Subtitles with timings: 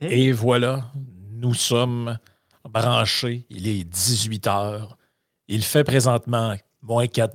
[0.00, 0.90] Et voilà,
[1.32, 2.18] nous sommes
[2.68, 3.44] branchés.
[3.50, 4.96] Il est 18 heures.
[5.48, 7.34] Il fait présentement moins 4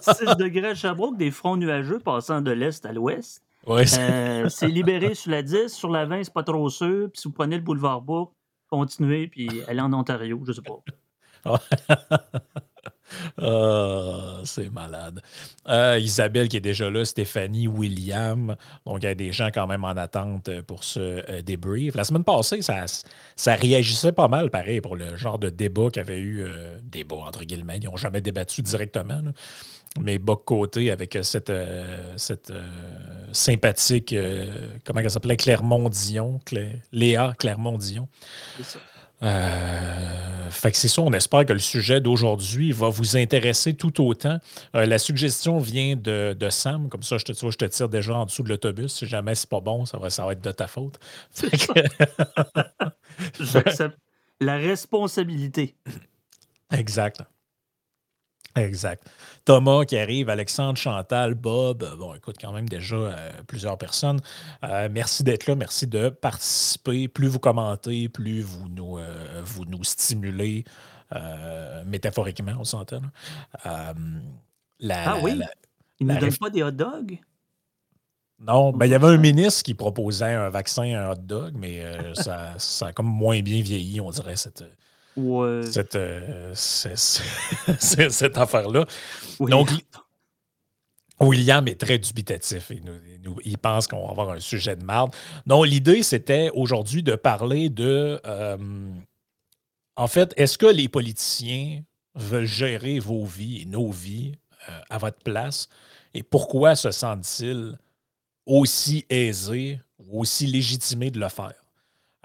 [0.00, 3.42] 6 degrés à Sherbrooke, des fronts nuageux passant de l'est à l'ouest.
[3.66, 7.10] Ouais, Euh, c'est libéré sur la 10, sur la 20, c'est pas trop sûr.
[7.10, 8.32] Puis si vous prenez le boulevard Bourg,
[8.68, 11.60] continuez, puis allez en Ontario, je sais pas.
[13.38, 15.20] Ah, c'est malade.
[15.68, 18.56] Euh, Isabelle qui est déjà là, Stéphanie, William.
[18.86, 21.94] Donc, il y a des gens quand même en attente pour ce euh, débrief.
[21.94, 22.84] La semaine passée, ça,
[23.36, 26.44] ça réagissait pas mal, pareil, pour le genre de débat qu'il y avait eu.
[26.44, 27.78] euh, débat, entre guillemets.
[27.78, 29.20] Ils n'ont jamais débattu directement.
[30.00, 32.16] Mais bas côté avec euh, cette, euh,
[32.50, 32.68] euh,
[33.32, 36.40] sympathique, euh, comment elle s'appelait, Clermont-Dion,
[36.92, 38.08] Léa Clermont-Dion.
[39.22, 44.04] Euh, fait que c'est ça, on espère que le sujet d'aujourd'hui va vous intéresser tout
[44.04, 44.38] autant.
[44.74, 47.88] Euh, la suggestion vient de, de Sam, comme ça je te, vois, je te tire
[47.88, 48.92] déjà en dessous de l'autobus.
[48.92, 50.98] Si jamais c'est pas bon, ça va, ça va être de ta faute.
[53.40, 53.98] J'accepte
[54.40, 55.76] la responsabilité.
[56.72, 57.22] exact.
[58.56, 59.02] Exact.
[59.44, 61.82] Thomas qui arrive, Alexandre, Chantal, Bob.
[61.82, 64.20] euh, Bon, écoute, quand même déjà euh, plusieurs personnes.
[64.62, 67.08] Euh, merci d'être là, merci de participer.
[67.08, 70.64] Plus vous commentez, plus vous nous, euh, vous nous stimulez,
[71.86, 73.02] métaphoriquement, on s'entend.
[73.64, 75.36] la- Ah oui?
[75.36, 75.46] la-
[76.00, 77.18] Ils ne nous donnent pas des hot dogs?
[78.40, 81.82] non, ben, il y avait un ministre qui proposait un vaccin, un hot dog, mais
[82.14, 84.64] ça, ça a comme moins bien vieilli, on dirait, cette,
[85.16, 85.62] Ouais.
[85.70, 88.84] cette, euh, cette affaire-là.
[89.40, 89.70] Donc,
[91.20, 92.66] William est très dubitatif.
[92.70, 92.82] Il,
[93.14, 95.14] il nous- il pense qu'on va avoir un sujet de marde.
[95.46, 98.20] Non, l'idée, c'était aujourd'hui de parler de.
[98.26, 98.56] euh,
[99.96, 101.82] en fait, est-ce que les politiciens
[102.16, 104.32] veulent gérer vos vies et nos vies
[104.68, 105.68] euh, à votre place?
[106.14, 107.78] Et pourquoi se sentent-ils
[108.46, 111.54] aussi aisés ou aussi légitimés de le faire?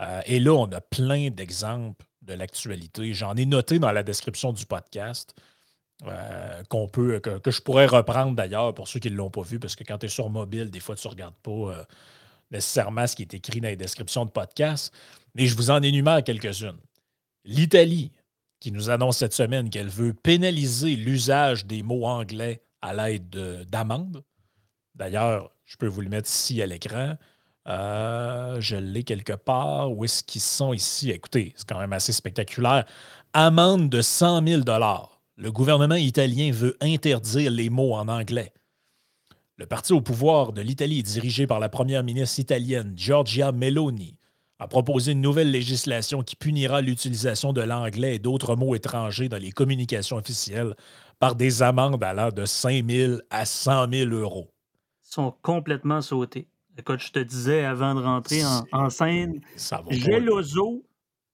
[0.02, 3.14] Euh, et là, on a plein d'exemples de l'actualité.
[3.14, 5.36] J'en ai noté dans la description du podcast
[6.06, 9.60] euh, qu'on peut, que, je pourrais reprendre d'ailleurs pour ceux qui ne l'ont pas vu,
[9.60, 11.84] parce que quand tu es sur mobile, des fois, tu ne regardes pas euh,
[12.52, 14.94] nécessairement ce qui est écrit dans les descriptions de podcast.
[15.36, 16.80] Mais je vous en énumère quelques-unes.
[17.44, 18.12] L'Italie,
[18.60, 23.64] qui nous annonce cette semaine qu'elle veut pénaliser l'usage des mots anglais à l'aide de-
[23.64, 24.24] d'amendes.
[24.96, 27.16] D'ailleurs, je peux vous le mettre ici à l'écran.
[27.68, 29.92] Euh, je l'ai quelque part.
[29.92, 31.12] Où est-ce qu'ils sont ici?
[31.12, 32.86] Écoutez, c'est quand même assez spectaculaire.
[33.34, 34.62] Amende de 100 000
[35.38, 38.54] Le gouvernement italien veut interdire les mots en anglais.
[39.58, 44.16] Le parti au pouvoir de l'Italie, dirigé par la première ministre italienne Giorgia Meloni,
[44.58, 49.38] a proposé une nouvelle législation qui punira l'utilisation de l'anglais et d'autres mots étrangers dans
[49.38, 50.76] les communications officielles
[51.20, 54.50] par des amendes allant de 5 000 à 100 000 euros.
[55.04, 56.48] Ils sont complètement sautés.
[56.80, 59.42] Écoute, je te disais avant de rentrer en, en scène.
[60.00, 60.84] Geloso,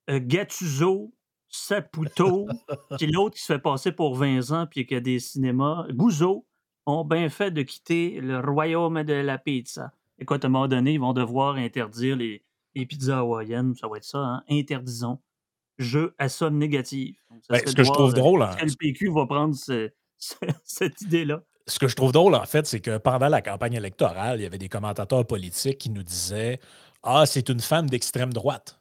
[0.09, 1.13] euh, Gattuso,
[1.47, 2.47] Saputo,
[2.97, 6.45] puis l'autre qui se fait passer pour 20 ans puis qui a des cinémas, Gouzeau,
[6.85, 9.91] ont bien fait de quitter le royaume de la pizza.
[10.19, 12.43] Écoute, à un moment donné, ils vont devoir interdire les,
[12.75, 14.43] les pizzas hawaïennes, ça va être ça, hein?
[14.49, 15.19] interdisons.
[15.77, 17.15] Jeu à somme négative.
[17.29, 19.89] Donc, ça Ben, ce que je trouve euh, drôle, hein, le PQ va prendre ce-
[20.17, 21.41] ce- cette idée-là?
[21.67, 24.45] Ce que je trouve drôle, en fait, c'est que pendant la campagne électorale, il y
[24.45, 26.59] avait des commentateurs politiques qui nous disaient
[27.03, 28.79] Ah, c'est une femme d'extrême droite.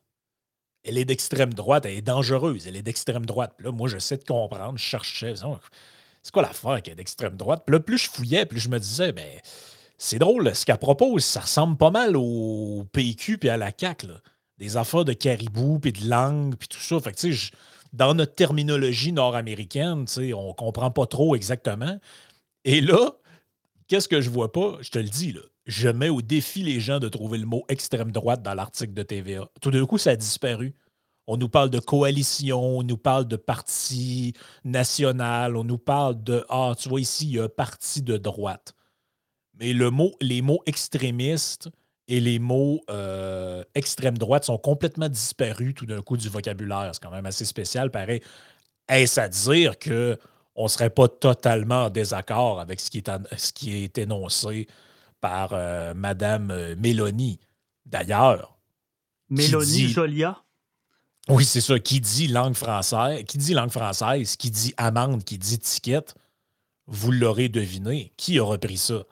[0.85, 3.55] Elle est d'extrême droite, elle est dangereuse, elle est d'extrême droite.
[3.57, 7.65] Puis là, moi, j'essaie de comprendre, je cherchais, c'est quoi l'affaire qui est d'extrême droite?
[7.67, 9.41] Puis là, plus je fouillais, plus je me disais, ben,
[9.99, 14.07] c'est drôle, ce qu'elle propose, ça ressemble pas mal au PQ puis à la CAQ.
[14.09, 14.15] là.
[14.59, 16.99] Des affaires de caribou, puis de langue, puis tout ça.
[17.01, 17.51] Fait que, tu sais,
[17.93, 21.99] dans notre terminologie nord-américaine, on comprend pas trop exactement.
[22.65, 23.13] Et là,
[23.89, 24.79] qu'est-ce que je vois pas?
[24.81, 25.35] Je te le dis.
[25.67, 29.03] Je mets au défi les gens de trouver le mot extrême droite dans l'article de
[29.03, 29.49] TVA.
[29.61, 30.75] Tout d'un coup, ça a disparu.
[31.27, 36.45] On nous parle de coalition, on nous parle de parti national, on nous parle de
[36.51, 38.75] Ah, tu vois ici, il y a un parti de droite.
[39.59, 39.73] Mais
[40.21, 41.71] les mots extrémistes
[42.09, 46.91] et les mots euh, extrême droite sont complètement disparus tout d'un coup du vocabulaire.
[46.93, 47.91] C'est quand même assez spécial.
[47.91, 48.21] Pareil,
[48.89, 50.19] est-ce à dire que
[50.57, 53.99] on ne serait pas totalement en désaccord avec ce qui est, an- ce qui est
[53.99, 54.67] énoncé
[55.21, 57.41] par euh, Madame euh, Mélanie.
[57.87, 58.57] D'ailleurs,
[59.31, 60.43] Mélanie dit- Jolia?
[61.29, 65.39] oui, c'est ça, qui dit langue française, qui dit langue française, qui dit amende, qui
[65.39, 66.05] dit ticket,
[66.87, 68.13] vous l'aurez deviné.
[68.17, 69.05] Qui a repris ça?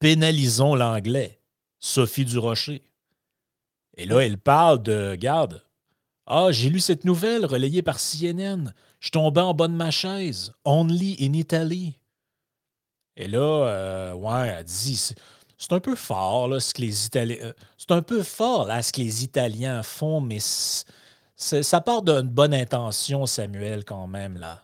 [0.00, 1.40] Pénalisons l'anglais.
[1.80, 2.82] Sophie Durocher.
[3.96, 5.62] Et là, elle parle de, garde,
[6.26, 8.72] ah, j'ai lu cette nouvelle relayée par CNN.
[9.00, 10.52] Je tombais en bas de ma chaise.
[10.64, 11.98] Only in Italy.
[13.16, 15.16] Et là, euh, ouais, elle dit, c'est-
[15.72, 17.36] un peu fort, là, ce que les Italiens.
[17.42, 22.28] Euh, c'est un peu fort, là, ce que les Italiens font, mais ça part d'une
[22.28, 24.62] bonne intention, Samuel, quand même, là.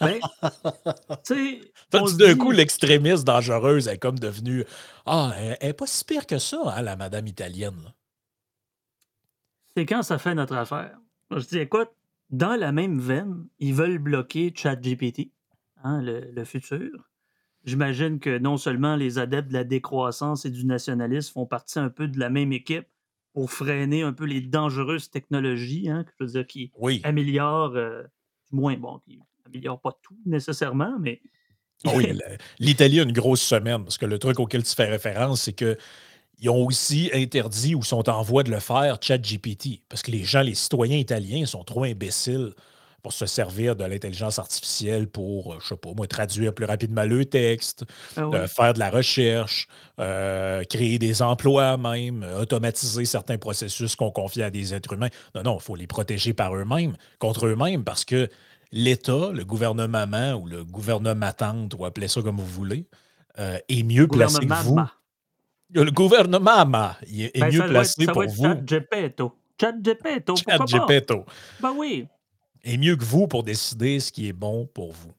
[0.00, 0.20] Ben,
[2.18, 4.64] d'un coup, l'extrémiste dangereuse est comme devenue
[5.06, 7.92] Ah, elle n'est pas si pire que ça, hein, la madame italienne.
[9.74, 10.98] C'est quand ça fait notre affaire.
[11.30, 11.90] Je dis, écoute,
[12.30, 15.30] dans la même veine, ils veulent bloquer ChatGPT,
[15.82, 17.08] hein, le, futur.
[17.64, 21.90] J'imagine que non seulement les adeptes de la décroissance et du nationalisme font partie un
[21.90, 22.86] peu de la même équipe
[23.32, 26.72] pour freiner un peu les dangereuses technologies, hein, je veux dire, qui
[27.04, 28.02] améliorent, euh,
[28.50, 31.20] du moins, bon, qui améliorent pas tout nécessairement, mais.
[31.84, 32.06] Ah oui,
[32.58, 35.78] l'Italie a une grosse semaine, parce que le truc auquel tu fais référence, c'est que
[36.40, 40.24] ils ont aussi interdit ou sont en voie de le faire ChatGPT, parce que les
[40.24, 42.54] gens, les citoyens italiens sont trop imbéciles
[43.02, 47.04] pour se servir de l'intelligence artificielle pour, euh, je sais pas moi, traduire plus rapidement
[47.04, 47.84] le texte,
[48.16, 54.10] ah euh, faire de la recherche, euh, créer des emplois même, automatiser certains processus qu'on
[54.10, 55.08] confie à des êtres humains.
[55.34, 58.28] Non, non, il faut les protéger par eux-mêmes, contre eux-mêmes, parce que
[58.72, 62.86] l'État, le gouvernement ou le gouvernement tente, ou appelez ça comme vous voulez,
[63.38, 64.78] est mieux placé que vous.
[65.72, 68.42] Le gouvernement est, ben, mieux placé pour vous.
[68.44, 69.32] Chat Gepetto.
[69.60, 70.34] Chat Gepetto.
[70.36, 71.24] Chat Gepetto.
[71.60, 72.06] Ben oui
[72.62, 75.12] est mieux que vous pour décider ce qui est bon pour vous.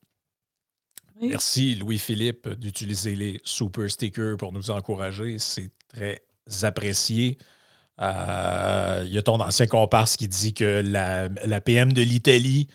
[1.21, 5.38] Merci Louis-Philippe d'utiliser les super stickers pour nous encourager.
[5.38, 6.24] C'est très
[6.63, 7.38] apprécié.
[8.00, 12.68] Euh, il y a ton ancien comparse qui dit que la, PM de l'Italie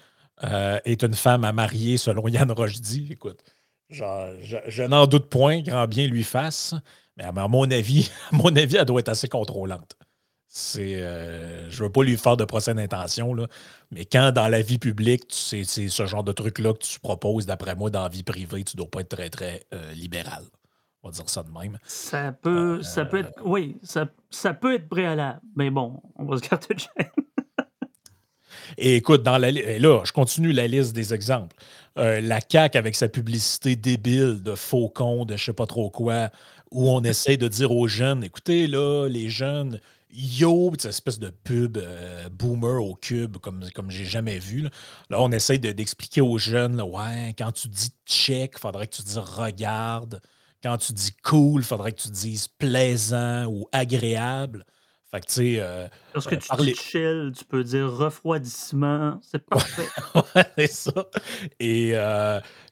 [0.45, 3.09] euh, est une femme à marier selon Yann Rochdy.
[3.11, 3.43] Écoute,
[3.91, 6.75] je, n'en doute point, grand bien lui fasse.
[7.17, 9.97] Mais à mon avis, à mon avis, elle doit être assez contrôlante.
[10.49, 13.47] C'est, euh, je veux pas lui faire de procès d'intention, là,
[13.91, 17.75] mais quand dans la vie publique, c'est, ce genre de truc-là que tu proposes, d'après
[17.75, 20.45] moi, dans la vie privée, tu dois pas être très, très euh, libéral.
[21.03, 21.79] On va dire ça de même.
[21.85, 26.25] Ça peut, ça peut être, euh, oui, ça, ça, peut être préalable, mais bon, on
[26.25, 27.11] va se garder de chaîne.
[28.79, 31.55] Et écoute, dans la, là, je continue la liste des exemples.
[31.97, 36.31] la CAQ avec sa publicité débile de faux cons, de je sais pas trop quoi,
[36.71, 39.81] où on essaie de dire aux jeunes, écoutez, là, les jeunes,
[40.11, 44.63] Yo, cette espèce de pub euh, boomer au cube, comme, comme j'ai jamais vu.
[45.11, 49.19] Là, on essaie d'expliquer aux jeunes, ouais, quand tu dis check, faudrait que tu dises
[49.19, 50.23] regarde.
[50.63, 54.65] Quand tu dis cool, faudrait que tu dises plaisant ou agréable.
[55.17, 55.57] Fait que, tu sais.
[55.61, 59.19] Euh, Lorsque euh, tu dis chill, tu peux dire refroidissement.
[59.23, 59.89] C'est parfait.
[60.59, 61.07] c'est ça.
[61.59, 61.95] Et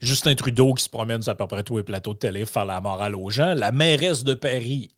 [0.01, 2.65] Justin Trudeau qui se promène sur à peu près tous les plateaux de télé, faire
[2.65, 3.53] la morale aux gens.
[3.55, 4.91] La mairesse de Paris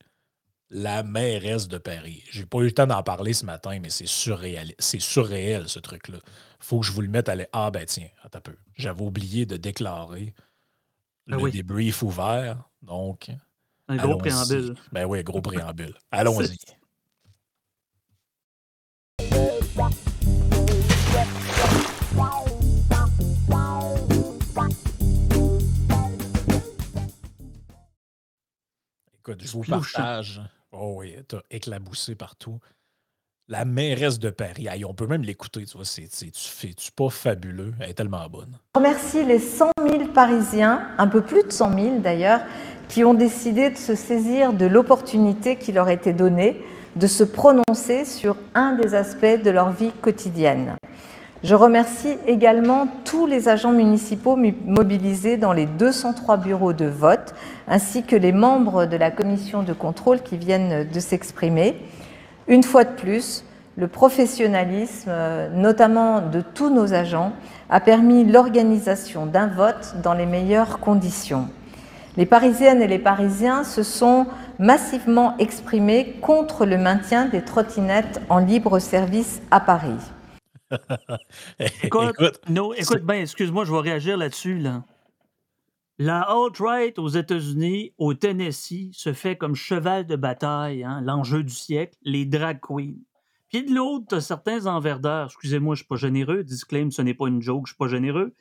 [0.69, 2.23] la mairesse de Paris.
[2.29, 5.79] J'ai pas eu le temps d'en parler ce matin, mais c'est surréel, c'est surréel ce
[5.79, 6.17] truc-là.
[6.59, 7.47] Faut que je vous le mette à l'air.
[7.53, 8.55] Ah ben tiens, attends un peu.
[8.75, 10.33] J'avais oublié de déclarer
[11.31, 12.69] ah le débrief ouvert.
[12.81, 13.31] Donc.
[13.87, 14.75] Un gros préambule.
[14.91, 15.95] Ben oui, gros préambule.
[16.11, 16.57] Allons-y.
[29.27, 30.41] Écoute, je vous partage
[30.71, 32.59] Oh oui, t'as éclaboussé partout.
[33.49, 37.09] La mairesse de Paris, on peut même l'écouter, tu vois, c'est, tu fais, tu pas
[37.09, 38.57] fabuleux, elle est tellement bonne.
[38.75, 42.39] Je remercie les 100 000 Parisiens, un peu plus de 100 000 d'ailleurs,
[42.87, 46.61] qui ont décidé de se saisir de l'opportunité qui leur était donnée
[46.95, 50.77] de se prononcer sur un des aspects de leur vie quotidienne.
[51.43, 57.35] Je remercie également tous les agents municipaux mobilisés dans les 203 bureaux de vote,
[57.67, 61.79] ainsi que les membres de la commission de contrôle qui viennent de s'exprimer.
[62.47, 63.43] Une fois de plus,
[63.77, 65.11] le professionnalisme,
[65.53, 67.33] notamment de tous nos agents,
[67.69, 71.49] a permis l'organisation d'un vote dans les meilleures conditions.
[72.17, 74.25] Les Parisiennes et les Parisiens se sont
[74.57, 79.99] massivement exprimés contre le maintien des trottinettes en libre service à Paris.
[81.83, 82.15] écoute,
[82.77, 84.59] écoute, ben, excuse-moi, je vais réagir là-dessus.
[84.59, 84.83] Là.
[85.99, 91.53] La alt-right aux États-Unis, au Tennessee, se fait comme cheval de bataille, hein, l'enjeu du
[91.53, 92.95] siècle, les drag queens.
[93.49, 95.27] Puis de l'autre, tu certains enverdeurs.
[95.27, 96.43] Excusez-moi, je ne suis pas généreux.
[96.43, 98.35] Disclaim, ce n'est pas une joke, je ne suis pas généreux.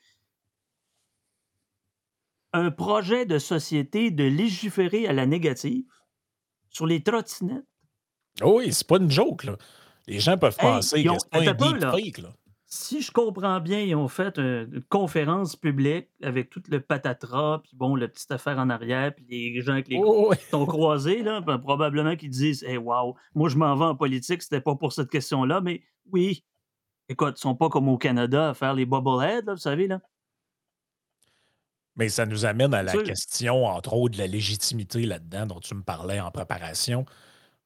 [2.53, 5.85] Un projet de société de légiférer à la négative
[6.71, 7.65] sur les trottinettes.
[8.43, 9.57] Oh oui, c'est pas une joke, là.
[10.07, 11.81] Les gens peuvent penser que c'est pas un.
[11.81, 12.33] Là.
[12.69, 17.77] Si je comprends bien, ils ont fait une conférence publique avec tout le patatras, puis
[17.77, 20.33] bon, la petite affaire en arrière, puis les gens qui les oh,
[20.67, 24.61] croisés, là, ben, probablement qu'ils disent Hey, wow, moi je m'en vais en politique, c'était
[24.61, 26.45] pas pour cette question-là, mais oui,
[27.09, 30.01] écoute, ils sont pas comme au Canada à faire les bobbleheads, là, vous savez, là.
[31.97, 35.75] Mais ça nous amène à la question, entre autres, de la légitimité là-dedans dont tu
[35.75, 37.07] me parlais en préparation.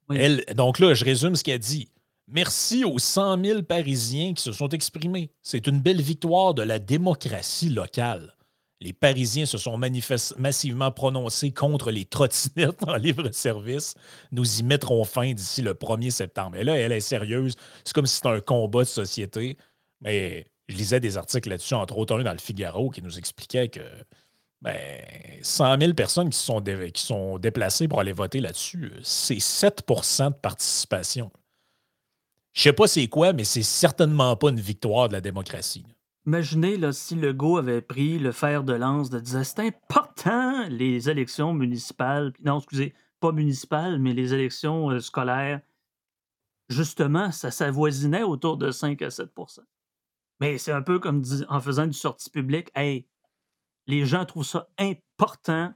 [0.08, 1.88] Elle, donc là, je résume ce qu'elle dit.
[2.32, 5.32] Merci aux 100 000 Parisiens qui se sont exprimés.
[5.42, 8.36] C'est une belle victoire de la démocratie locale.
[8.80, 13.94] Les Parisiens se sont massivement prononcés contre les trottinettes en libre-service.
[14.30, 16.56] Nous y mettrons fin d'ici le 1er septembre.
[16.56, 17.56] Et là, elle est sérieuse.
[17.84, 19.58] C'est comme si c'était un combat de société.
[20.00, 23.68] Mais je lisais des articles là-dessus, entre autres un dans le Figaro, qui nous expliquait
[23.68, 23.80] que
[24.62, 25.02] ben,
[25.42, 30.34] 100 000 personnes qui sont, qui sont déplacées pour aller voter là-dessus, c'est 7% de
[30.34, 31.30] participation.
[32.52, 35.84] Je sais pas c'est quoi, mais c'est certainement pas une victoire de la démocratie.
[36.26, 41.08] Imaginez là, si Legault avait pris le fer de lance de dire c'est important les
[41.08, 45.60] élections municipales, non, excusez, pas municipales, mais les élections euh, scolaires.
[46.68, 49.60] Justement, ça s'avoisinait autour de 5 à 7%
[50.40, 52.70] Mais c'est un peu comme en faisant du sortie publique.
[52.74, 53.06] Hey,
[53.86, 55.72] les gens trouvent ça important,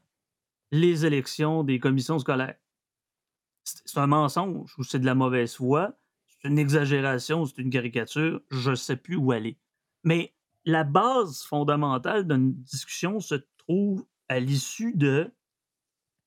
[0.70, 2.56] les élections des commissions scolaires.
[3.64, 5.96] C'est un mensonge ou c'est de la mauvaise foi
[6.44, 9.58] une exagération, c'est une caricature, je ne sais plus où aller.
[10.04, 10.34] Mais
[10.64, 15.32] la base fondamentale d'une discussion se trouve à l'issue de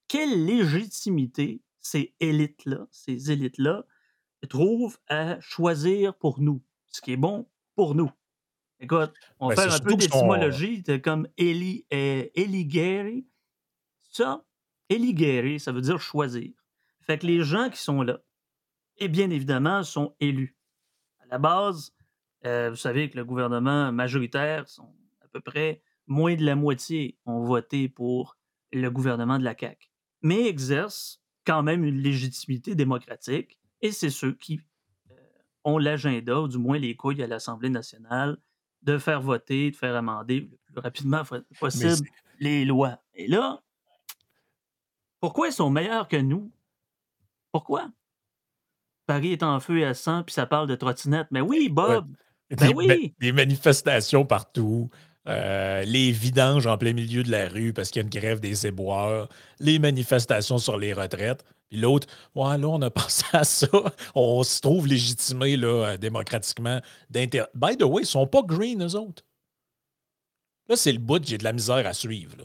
[0.07, 3.85] quelle légitimité ces élites-là, ces élites-là,
[4.49, 8.11] trouvent à choisir pour nous, ce qui est bon pour nous.
[8.79, 12.25] Écoute, on va ben, faire un peu d'étymologie, comme Eli, euh,
[14.09, 14.45] Ça,
[14.89, 16.51] Eligere, ça veut dire choisir.
[17.01, 18.21] Fait que les gens qui sont là,
[18.97, 20.55] et bien évidemment, sont élus.
[21.19, 21.93] À la base,
[22.45, 27.17] euh, vous savez que le gouvernement majoritaire, sont à peu près moins de la moitié
[27.25, 28.37] ont voté pour
[28.71, 29.89] le gouvernement de la CAQ,
[30.21, 34.59] mais exercent quand même une légitimité démocratique, et c'est ceux qui
[35.11, 35.15] euh,
[35.63, 38.37] ont l'agenda, ou du moins les couilles à l'Assemblée nationale,
[38.81, 41.23] de faire voter, de faire amender le plus rapidement
[41.59, 42.07] possible
[42.39, 43.01] les lois.
[43.13, 43.61] Et là,
[45.19, 46.51] pourquoi ils sont meilleurs que nous?
[47.51, 47.89] Pourquoi?
[49.07, 51.27] Paris est en feu et à sang, puis ça parle de trottinette.
[51.31, 52.07] Mais oui, Bob!
[52.51, 53.13] Ben des, oui!
[53.19, 54.89] des manifestations partout.
[55.27, 58.39] Euh, les vidanges en plein milieu de la rue parce qu'il y a une grève
[58.39, 59.27] des éboueurs,
[59.59, 61.43] les manifestations sur les retraites.
[61.69, 63.67] Puis l'autre, ouais, là, on a pensé à ça.
[64.15, 66.79] On se trouve légitimé là, euh, démocratiquement.
[67.09, 67.27] By
[67.77, 69.23] the way, ils sont pas green, eux autres.
[70.69, 72.35] Là, c'est le bout j'ai de la misère à suivre.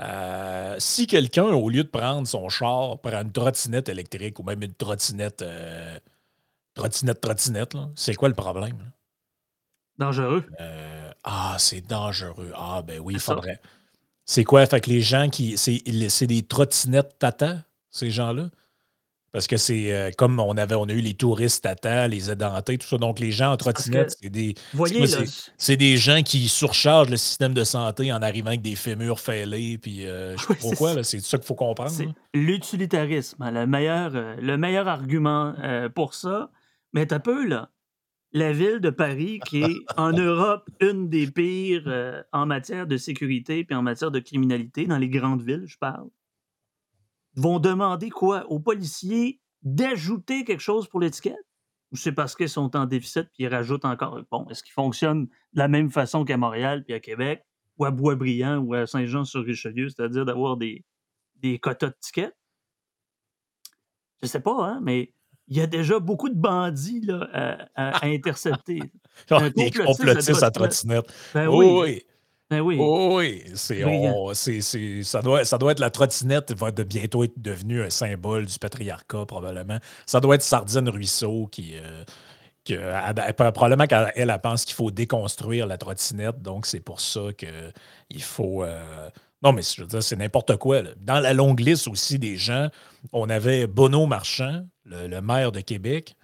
[0.00, 4.62] Euh, si quelqu'un, au lieu de prendre son char, prend une trottinette électrique ou même
[4.62, 5.98] une trottinette, euh,
[6.74, 8.78] trottinette, trottinette, c'est quoi le problème?
[9.98, 10.44] Dangereux.
[10.60, 12.52] Euh, ah, c'est dangereux.
[12.56, 13.60] Ah, ben oui, il faudrait.
[14.24, 14.66] C'est quoi?
[14.66, 15.56] Fait que les gens qui.
[15.56, 17.58] C'est des trottinettes tata,
[17.90, 18.50] ces gens-là?
[19.34, 22.78] Parce que c'est euh, comme on avait, on a eu les touristes à les édentés,
[22.78, 22.98] tout ça.
[22.98, 24.54] Donc, les gens en trottinette, c'est des.
[25.58, 29.76] c'est des gens qui surchargent le système de santé en arrivant avec des fémurs fêlés.
[29.76, 31.90] Puis, euh, je sais pas pourquoi, c'est ça qu'il faut comprendre.
[31.90, 35.52] C'est l'utilitarisme, hein, le, meilleur, euh, le meilleur argument
[35.96, 36.52] pour ça.
[36.92, 37.70] Mais un peu, là.
[38.32, 43.64] La ville de Paris, qui est en Europe une des pires en matière de sécurité
[43.64, 46.06] puis en matière de criminalité, dans les grandes villes, je parle
[47.34, 48.46] vont demander quoi?
[48.50, 51.36] Aux policiers d'ajouter quelque chose pour l'étiquette?
[51.92, 54.20] Ou c'est parce qu'ils sont en déficit puis ils rajoutent encore?
[54.30, 57.44] Bon, est-ce qu'ils fonctionnent de la même façon qu'à Montréal puis à Québec
[57.78, 60.84] ou à Boisbriand ou à Saint-Jean-sur-Richelieu, c'est-à-dire d'avoir des,
[61.36, 62.36] des quotas de tickets?
[64.22, 65.12] Je sais pas, hein, mais
[65.48, 68.80] il y a déjà beaucoup de bandits là, à, intercepter.
[69.56, 71.12] des complotistes à trottinette.
[71.34, 71.66] Ben oui.
[71.66, 72.02] oui.
[72.50, 72.76] Ben oui.
[72.78, 77.90] oui, c'est, ça, doit, ça doit être la trottinette va de bientôt être devenue un
[77.90, 79.78] symbole du patriarcat, probablement.
[80.04, 81.76] Ça doit être Sardine Ruisseau qui.
[81.76, 82.04] Euh,
[83.36, 88.62] probablement qu'elle elle, pense qu'il faut déconstruire la trottinette, donc c'est pour ça qu'il faut.
[88.62, 89.10] Euh,
[89.42, 90.82] non, mais je veux dire, c'est n'importe quoi.
[90.98, 92.68] Dans la longue liste aussi des gens,
[93.12, 96.14] on avait Bono Marchand, le maire de Québec,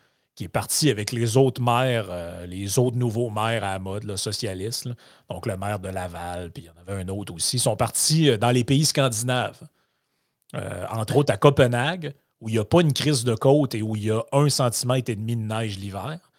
[0.41, 4.89] qui est parti avec les autres maires, euh, les autres nouveaux maires à mode, socialistes.
[5.29, 7.59] Donc le maire de Laval, puis il y en avait un autre aussi.
[7.59, 9.61] Sont partis euh, dans les pays scandinaves.
[10.55, 13.83] Euh, entre autres à Copenhague, où il n'y a pas une crise de côte et
[13.83, 16.30] où il y a un centimètre et demi de neige l'hiver.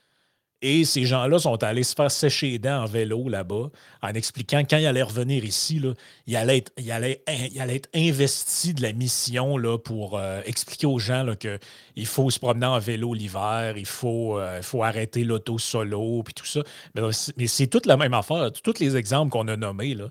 [0.64, 3.70] Et ces gens-là sont allés se faire sécher les dents en vélo là-bas,
[4.04, 5.94] en expliquant quand ils allaient revenir ici, là,
[6.28, 11.00] ils, allaient être, ils, allaient, être investis de la mission là, pour euh, expliquer aux
[11.00, 16.22] gens qu'il faut se promener en vélo l'hiver, il faut, euh, faut arrêter l'auto solo,
[16.24, 16.62] puis tout ça.
[16.94, 18.52] Mais, c'est toute la même affaire.
[18.52, 20.10] Tous les exemples qu'on a nommés, là,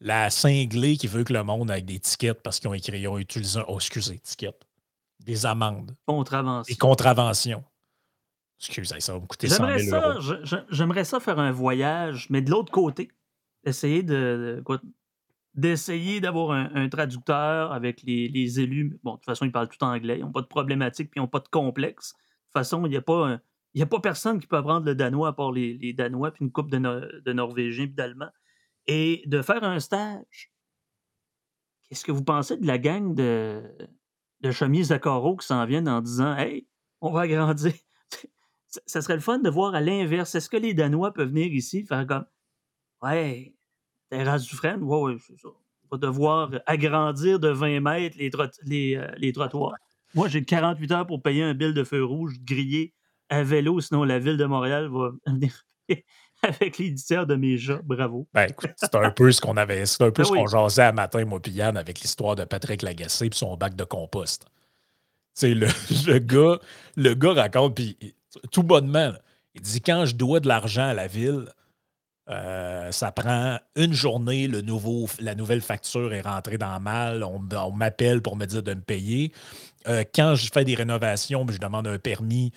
[0.00, 3.08] la cinglée qui veut que le monde ait des étiquettes parce qu'ils ont écrit, ils
[3.08, 4.64] ont utilisé, oh, excusez, étiquettes,
[5.18, 5.96] des amendes.
[6.06, 6.72] Contraventions.
[6.72, 7.64] Des contraventions.
[8.60, 12.72] Excusez, ça va me coûter 100 000 J'aimerais ça faire un voyage, mais de l'autre
[12.72, 13.08] côté.
[13.64, 14.62] Essayer de,
[15.54, 18.98] d'essayer d'avoir un, traducteur avec les, élus.
[19.02, 21.22] Bon, de toute façon, ils parlent tout anglais, ils n'ont pas de problématique, puis ils
[21.22, 22.14] n'ont pas de complexe.
[22.14, 23.40] De toute façon, il n'y a pas
[23.80, 26.70] a pas personne qui peut apprendre le danois à part les, Danois, puis une couple
[26.70, 28.32] de, de Norvégiens, puis d'Allemands.
[28.86, 30.50] Et de faire un stage.
[31.88, 33.62] Qu'est-ce que vous pensez de la gang de,
[34.40, 36.66] de chemises à carreaux qui s'en viennent en disant Hey,
[37.00, 37.72] on va agrandir?
[38.86, 40.34] Ça serait le fun de voir à l'inverse.
[40.34, 42.24] Est-ce que les Danois peuvent venir ici faire comme
[43.02, 43.54] Ouais,
[44.10, 45.48] terrasse du frein, ouais, ouais, c'est ça.
[45.48, 49.76] On va devoir agrandir de 20 mètres les, euh, les, trottoirs.
[50.14, 52.92] Moi, j'ai 48 heures pour payer un bill de feu rouge grillé
[53.30, 55.64] à vélo, sinon la ville de Montréal va venir
[56.42, 57.80] avec l'éditeur de mes jeux.
[57.84, 58.26] Bravo.
[58.34, 60.82] Ben, écoute, c'est un peu ce qu'on avait, c'est un peu ben ce qu'on jasait
[60.82, 64.44] à matin, moi, puis Yann, avec l'histoire de Patrick Lagacé et son bac de compost.
[64.44, 64.50] Tu
[65.34, 65.66] sais, le,
[66.06, 66.58] le, gars,
[66.96, 67.96] le gars raconte, puis
[68.50, 69.12] tout bonnement,
[69.54, 71.46] il dit quand je dois de l'argent à la ville,
[72.30, 77.70] euh, ça prend une journée, le nouveau, la nouvelle facture est rentrée dans mal, on,
[77.72, 79.32] m'appelle pour me dire de me payer.
[79.86, 82.52] Euh, quand je fais des rénovations, je demande un permis,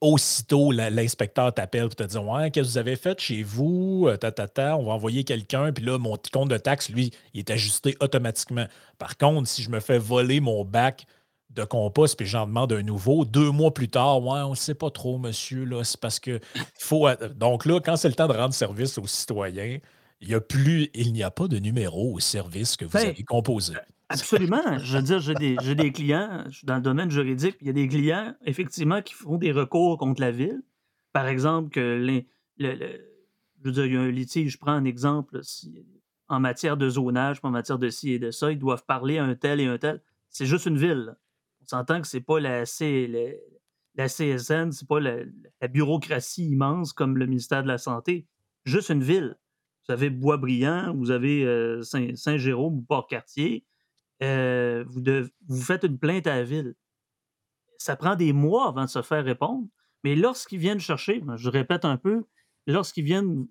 [0.00, 4.06] aussitôt l'inspecteur t'appelle pour te dire Ouais, qu'est-ce que vous avez fait chez vous?
[4.08, 4.16] Euh,
[4.58, 8.66] on va envoyer quelqu'un, puis là, mon compte de taxe, lui, il est ajusté automatiquement.
[8.98, 11.04] Par contre, si je me fais voler mon bac
[11.56, 13.24] de compost, puis j'en demande un nouveau.
[13.24, 16.40] Deux mois plus tard, ouais, on ne sait pas trop, monsieur, là, c'est parce que
[16.78, 17.08] faut.
[17.34, 19.78] Donc là, quand c'est le temps de rendre service aux citoyens,
[20.20, 23.08] il n'y a plus, il n'y a pas de numéro au service que vous ben,
[23.08, 23.74] avez composé.
[24.08, 24.78] Absolument.
[24.78, 27.70] Je veux dire, j'ai des, des, clients, je suis dans le domaine juridique, il y
[27.70, 30.62] a des clients, effectivement, qui font des recours contre la ville.
[31.12, 32.22] Par exemple, que le,
[32.58, 35.40] je veux dire, il y a un litige, je prends un exemple,
[36.28, 39.24] en matière de zonage, en matière de ci et de ça, ils doivent parler à
[39.24, 40.00] un tel et un tel.
[40.30, 41.16] C'est juste une ville.
[41.66, 43.08] On s'entend que c'est pas la, C,
[43.96, 45.24] la CSN, c'est pas la,
[45.68, 48.28] bureaucratie immense comme le ministère de la Santé.
[48.64, 49.36] Juste une ville.
[49.86, 53.64] Vous avez Boisbriand, vous avez euh, Saint-Jérôme ou Port-Cartier.
[54.22, 56.74] Euh, vous, faites une plainte à la ville.
[57.78, 59.66] Ça prend des mois avant de se faire répondre.
[60.04, 62.24] Mais lorsqu'ils viennent chercher, je répète un peu,
[62.66, 63.46] lorsqu'ils viennent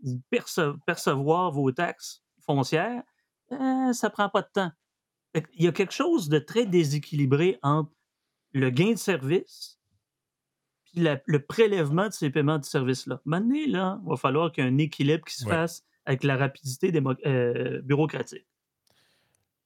[0.86, 3.04] percevoir vos taxes foncières,
[3.51, 4.71] euh, ça prend pas de temps.
[5.54, 7.91] Il y a quelque chose de très déséquilibré entre
[8.56, 9.78] le gain de service,
[10.86, 13.20] puis le prélèvement de ces paiements de service-là.
[13.26, 16.38] Maintenant, là, il va falloir qu'il y ait un équilibre qui se fasse avec la
[16.38, 16.91] rapidité
[17.26, 18.46] euh, bureaucratique.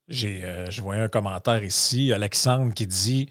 [0.07, 3.29] J'ai, euh, je voyais un commentaire ici, Alexandre, qui dit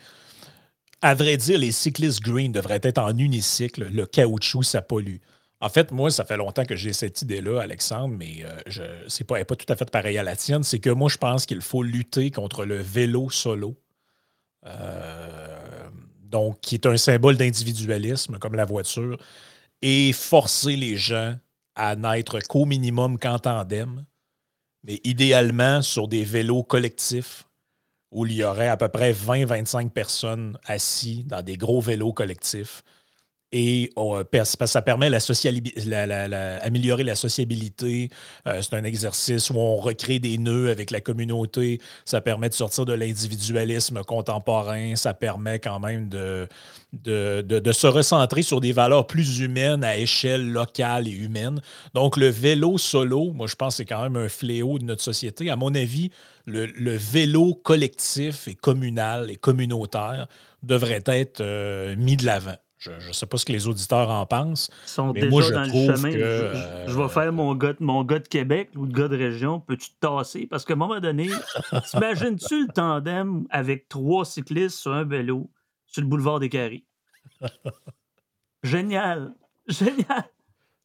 [1.02, 3.88] À vrai dire, les cyclistes green devraient être en unicycle.
[3.90, 5.16] Le caoutchouc, ça pollue.
[5.60, 9.24] En fait, moi, ça fait longtemps que j'ai cette idée-là, Alexandre, mais euh, je, c'est
[9.24, 10.62] pas, pas tout à fait pareil à la tienne.
[10.62, 13.76] C'est que moi, je pense qu'il faut lutter contre le vélo solo.
[14.66, 15.47] Euh,
[16.28, 19.18] donc, qui est un symbole d'individualisme, comme la voiture,
[19.82, 21.36] et forcer les gens
[21.74, 24.04] à n'être qu'au minimum qu'en tandem,
[24.84, 27.44] mais idéalement sur des vélos collectifs
[28.10, 32.82] où il y aurait à peu près 20-25 personnes assis dans des gros vélos collectifs
[33.52, 34.20] et oh,
[34.66, 38.10] ça permet la, la, améliorer la sociabilité.
[38.46, 41.80] Euh, c'est un exercice où on recrée des nœuds avec la communauté.
[42.04, 44.96] Ça permet de sortir de l'individualisme contemporain.
[44.96, 46.46] Ça permet quand même de,
[46.92, 51.62] de, de, se recentrer sur des valeurs plus humaines à échelle locale et humaine.
[51.94, 55.02] Donc, le vélo solo, moi, je pense que c'est quand même un fléau de notre
[55.02, 55.48] société.
[55.48, 56.10] À mon avis,
[56.44, 60.26] le, le vélo collectif et communal et communautaire
[60.62, 62.56] devrait être euh, mis de l'avant.
[62.78, 64.70] Je ne sais pas ce que les auditeurs en pensent.
[64.84, 66.12] Ils sont mais déjà moi, je dans trouve le chemin.
[66.12, 66.52] Que,
[66.86, 69.58] je, vais faire mon gars, mon gars de Québec ou le gars de région.
[69.60, 70.46] Peux-tu te tasser?
[70.46, 71.28] Parce qu'à un moment donné,
[71.90, 75.50] t'imagines-tu le tandem avec trois cyclistes sur un vélo
[75.86, 76.84] sur le boulevard des Caries?
[78.62, 79.34] Génial!
[79.66, 80.24] Génial!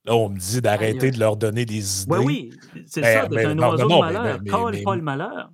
[0.06, 2.18] Là, on me dit d'arrêter de leur donner des idées.
[2.18, 4.40] Oui, oui, c'est ça, d'être un oiseau de malheur.
[4.42, 5.52] Mais, pas le malheur.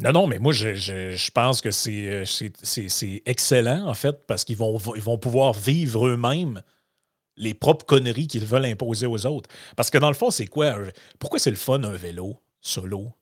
[0.00, 4.78] Non, non, mais moi, je, pense que c'est excellent, en fait, parce qu'ils vont,
[5.18, 6.62] pouvoir vivre eux-mêmes
[7.36, 9.50] les propres conneries qu'ils veulent imposer aux autres.
[9.76, 10.76] Parce que dans le fond, c'est quoi?
[11.18, 13.12] Pourquoi c'est le fun un vélo solo?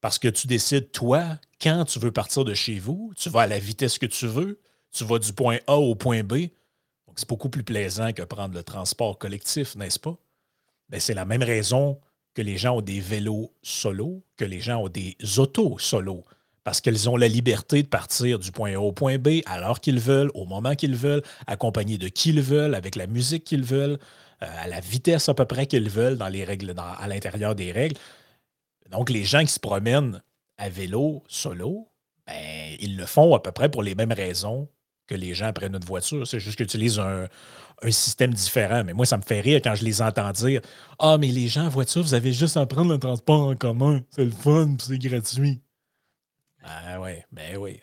[0.00, 3.46] Parce que tu décides, toi, quand tu veux partir de chez vous, tu vas à
[3.46, 4.60] la vitesse que tu veux,
[4.92, 6.32] tu vas du point A au point B.
[7.06, 10.16] Donc, c'est beaucoup plus plaisant que prendre le transport collectif, n'est-ce pas?
[10.90, 12.00] Ben, c'est la même raison
[12.34, 16.24] que les gens ont des vélos solo, que les gens ont des autos solo,
[16.64, 19.80] parce qu'ils ont la liberté de partir du point A au point B à l'heure
[19.80, 23.64] qu'ils veulent, au moment qu'ils veulent, accompagnés de qui ils veulent, avec la musique qu'ils
[23.64, 23.98] veulent,
[24.42, 27.70] euh, à la vitesse à peu près qu'ils veulent, dans les règles, à l'intérieur des
[27.70, 27.96] règles.
[28.90, 30.22] Donc, les gens qui se promènent
[30.56, 31.88] à vélo solo,
[32.26, 34.68] ben, ils le font à peu près pour les mêmes raisons
[35.06, 36.26] que les gens prennent une voiture.
[36.26, 37.28] C'est juste qu'ils utilisent un,
[37.90, 38.82] système différent.
[38.84, 40.62] Mais moi, ça me fait rire quand je les entends dire
[40.98, 44.00] Ah, mais les gens en voiture, vous avez juste à prendre le transport en commun.
[44.10, 45.60] C'est le fun, c'est gratuit.
[46.62, 47.80] Ah ouais, ben oui.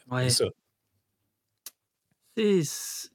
[2.36, 3.10] C'est ça.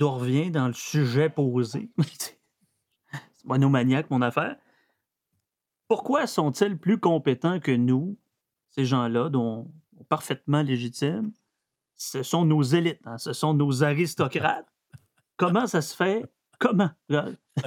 [0.00, 1.90] On revient dans le sujet posé.
[2.18, 2.38] c'est
[3.44, 4.56] monomaniaque, mon affaire.
[5.88, 8.18] Pourquoi sont-ils plus compétents que nous,
[8.70, 9.72] ces gens-là, dont
[10.08, 11.32] parfaitement légitimes?
[11.98, 14.66] Ce sont nos élites, hein, ce sont nos aristocrates.
[15.36, 16.24] Comment ça se fait?
[16.58, 16.90] Comment?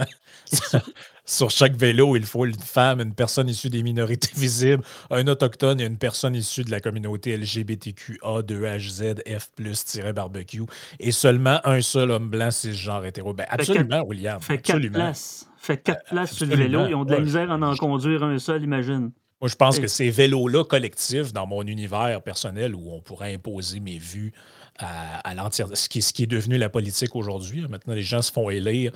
[1.25, 5.79] Sur chaque vélo, il faut une femme, une personne issue des minorités visibles, un autochtone
[5.79, 10.63] et une personne issue de la communauté LGBTQA, 2HZ, F, barbecue,
[10.99, 13.33] et seulement un seul homme blanc cisgenre hétéro.
[13.33, 14.41] Ben, absolument, William.
[14.41, 15.47] Fait quatre places.
[15.57, 16.87] Fait quatre places sur le vélo.
[16.87, 19.11] Ils ont de la misère à en conduire un seul, imagine.
[19.41, 23.79] Moi, je pense que ces vélos-là collectifs, dans mon univers personnel, où on pourrait imposer
[23.79, 24.33] mes vues
[24.77, 27.65] à, l'entière, ce qui, ce qui est devenu la politique aujourd'hui.
[27.67, 28.91] Maintenant, les gens se font élire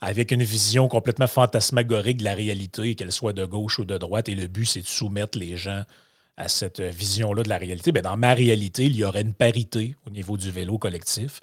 [0.00, 4.28] avec une vision complètement fantasmagorique de la réalité, qu'elle soit de gauche ou de droite.
[4.28, 5.82] Et le but, c'est de soumettre les gens
[6.36, 7.90] à cette vision-là de la réalité.
[7.90, 11.40] Bien, dans ma réalité, il y aurait une parité au niveau du vélo collectif.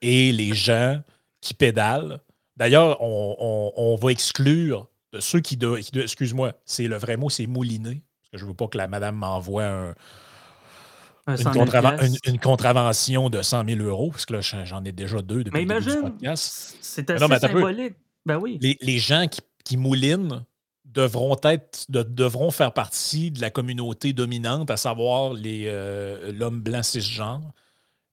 [0.00, 1.02] Et les gens
[1.40, 2.20] qui pédalent,
[2.56, 4.86] d'ailleurs, on, va exclure
[5.20, 5.58] ceux qui,
[5.94, 8.88] excuse-moi, c'est le vrai mot, c'est mouliner, parce que je ne veux pas que la
[8.88, 9.94] madame m'envoie un,
[11.28, 15.74] une, contravention de 100 000 euros, parce que là, j'en ai déjà deux depuis mais
[15.74, 16.76] le début du podcast.
[16.80, 17.94] C'est assez symbolique.
[18.24, 18.58] Ben oui.
[18.80, 19.26] Les, gens
[19.64, 20.44] qui, moulinent
[20.84, 27.52] devront être devront faire partie de la communauté dominante, à savoir euh, l'homme blanc cisgenre,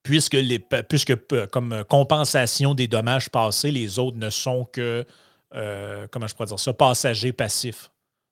[0.02, 1.16] puisque, les, puisque
[1.52, 5.06] comme compensation des dommages passés, les autres ne sont que
[5.56, 7.90] euh, comment je pourrais dire ça, passagers passifs.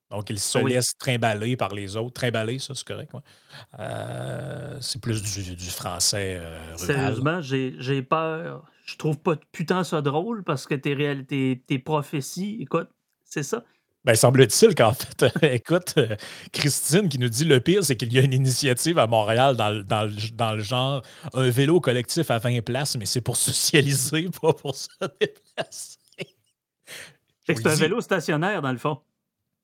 [0.09, 2.13] Donc, ils se laissent trimballer par les autres.
[2.13, 3.11] Trimballer, ça, c'est correct.
[3.79, 8.65] Euh, c'est plus du, français euh, Sérieusement, j'ai peur.
[8.85, 12.89] Je trouve pas putain ça drôle parce que tes, tes, prophéties, écoute,
[13.23, 13.63] c'est ça.
[14.03, 15.93] Ben, semble-t-il qu'en fait, écoute,
[16.51, 19.81] Christine qui nous dit le pire, c'est qu'il y a une initiative à Montréal dans,
[19.83, 21.03] dans, le genre
[21.33, 24.89] un vélo collectif à 20 places, mais c'est pour socialiser, pas pour se
[25.21, 26.00] déplacer.
[27.55, 28.99] C'est un vélo stationnaire, dans le fond.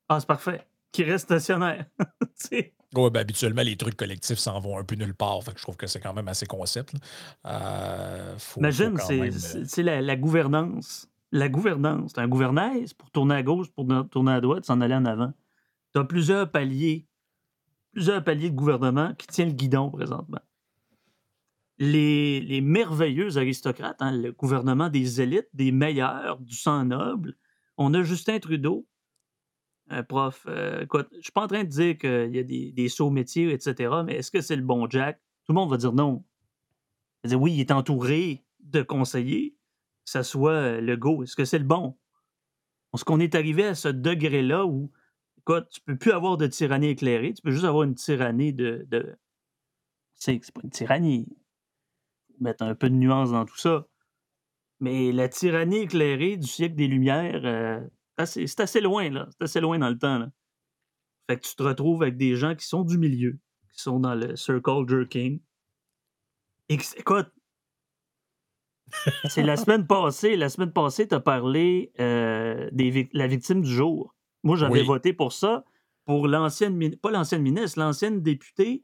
[0.09, 0.65] Ah, c'est parfait.
[0.91, 1.85] Qui reste stationnaire.
[2.95, 5.41] Oui, ben, habituellement, les trucs collectifs s'en vont un peu nulle part.
[5.41, 6.93] je trouve que c'est quand même assez concept.
[7.45, 8.97] Euh, Imagine,
[9.65, 11.09] c'est la, gouvernance.
[11.31, 12.11] La gouvernance.
[12.15, 15.33] C'est un gouvernail pour tourner à gauche, pour tourner à droite, s'en aller en avant.
[15.93, 17.05] Tu as plusieurs paliers,
[17.91, 20.41] plusieurs paliers de gouvernement qui tiennent le guidon présentement.
[21.79, 27.35] Les, les merveilleux aristocrates, hein, le gouvernement des élites, des meilleurs, du sang noble.
[27.77, 28.87] On a Justin Trudeau,
[29.89, 30.45] un prof.
[30.47, 33.51] Euh, écoute, je suis pas en train de dire qu'il y a des, sauts métiers,
[33.51, 35.21] etc., mais est-ce que c'est le bon Jack?
[35.45, 36.23] Tout le monde va dire non.
[37.23, 39.51] dire, oui, il est entouré de conseillers,
[40.05, 41.23] que ce soit euh, le go.
[41.23, 41.97] Est-ce que c'est le bon?
[42.93, 44.91] Est-ce qu'on est arrivé à ce degré-là où,
[45.37, 48.87] écoute, tu peux plus avoir de tyrannie éclairée, tu peux juste avoir une tyrannie de.
[48.89, 49.17] de...
[50.15, 51.27] C'est pas une tyrannie.
[52.39, 53.87] Mettre un peu de nuance dans tout ça.
[54.79, 57.79] Mais la tyrannie éclairée du siècle des Lumières, euh,
[58.25, 59.27] c'est assez loin, là.
[59.31, 60.29] C'est assez loin dans le temps, là.
[61.29, 63.37] Fait que tu te retrouves avec des gens qui sont du milieu,
[63.73, 65.41] qui sont dans le circle jerking.
[66.69, 67.27] Et écoute,
[69.25, 70.37] c'est la semaine passée.
[70.37, 74.15] La semaine passée, tu as parlé euh, de la victime du jour.
[74.43, 75.65] Moi, j'avais voté pour ça,
[76.05, 78.83] pour l'ancienne, pas l'ancienne ministre, l'ancienne députée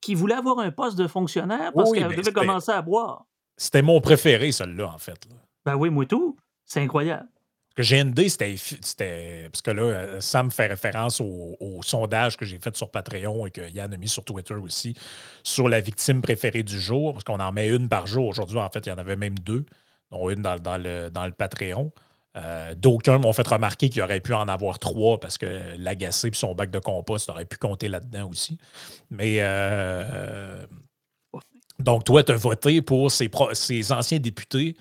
[0.00, 3.26] qui voulait avoir un poste de fonctionnaire parce qu'elle devait commencer à boire.
[3.60, 5.28] C'était mon préféré, celle-là, en fait.
[5.66, 6.34] Ben oui, moi tout.
[6.64, 7.28] C'est incroyable
[7.76, 9.48] que GND, c'était.
[9.50, 13.70] Parce que là, Sam fait référence au, sondage que j'ai fait sur Patreon et que
[13.70, 14.94] Yann a mis sur Twitter aussi
[15.42, 18.28] sur la victime préférée du jour, parce qu'on en met une par jour.
[18.28, 19.64] Aujourd'hui, en fait, il y en avait même deux,
[20.10, 21.92] dont une dans, le, dans le, Patreon.
[22.36, 26.32] Euh, d'aucuns m'ont fait remarquer qu'il aurait pu en avoir trois parce que l'agacé et
[26.32, 28.56] son bac de compost aurait pu compter là-dedans aussi.
[29.10, 30.64] Mais euh,
[31.80, 34.76] donc, toi, tu as voté pour ces, ces anciens députés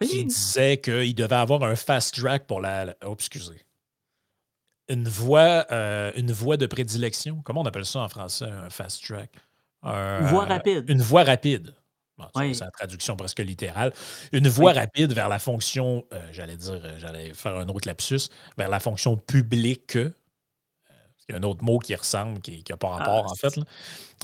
[0.00, 2.94] qui disait qu'il devait avoir un fast track pour la.
[3.04, 3.64] Oh, excusez.
[4.88, 7.42] Une voie, euh, une voie de prédilection.
[7.44, 9.30] Comment on appelle ça en français, un fast track?
[9.82, 10.84] une voie rapide.
[10.88, 11.74] Une voie rapide.
[12.34, 13.92] C'est la traduction presque littérale.
[14.32, 18.28] Une voie rapide vers la fonction, euh, j'allais dire, euh, j'allais faire un autre lapsus,
[18.56, 19.96] vers la fonction publique
[21.28, 23.60] il y a un autre mot qui ressemble, qui n'a pas rapport, ah, en fait.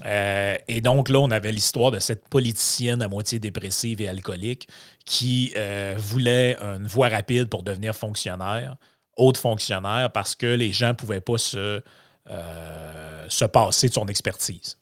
[0.04, 4.68] Euh, et donc, là, on avait l'histoire de cette politicienne à moitié dépressive et alcoolique
[5.04, 8.76] qui euh, voulait une voie rapide pour devenir fonctionnaire,
[9.16, 11.82] haute fonctionnaire, parce que les gens ne pouvaient pas se,
[12.30, 14.78] euh, se passer de son expertise.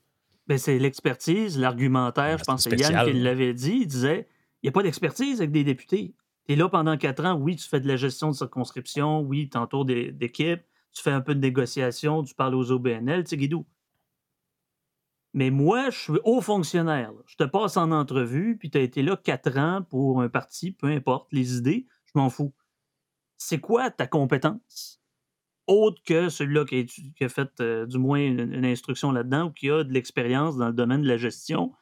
[0.47, 2.39] Ben, c'est l'expertise, l'argumentaire.
[2.39, 3.81] Je pense que c'est Yann qui l'avait dit.
[3.83, 4.29] Il disait
[4.63, 6.15] il n'y a pas d'expertise avec des députés.
[6.47, 7.35] Tu es là pendant quatre ans.
[7.35, 9.21] Oui, tu fais de la gestion de circonscription.
[9.21, 10.63] Oui, tu entoures d'équipes.
[10.93, 12.23] Tu fais un peu de négociation.
[12.23, 13.25] Tu parles aux OBNL.
[13.25, 13.67] Tu sais, Guidou.
[15.35, 17.13] Mais moi, je suis haut fonctionnaire.
[17.27, 20.73] Je te passe en entrevue, puis tu as été là quatre ans pour un parti,
[20.73, 22.53] peu importe, les idées, je m'en fous.
[23.39, 25.01] C'est quoi ta compétence?
[25.67, 29.85] Autre que celui-là qui, a fait euh, du moins une, instruction là-dedans ou qui a
[29.85, 31.73] de l'expérience dans le domaine de la gestion?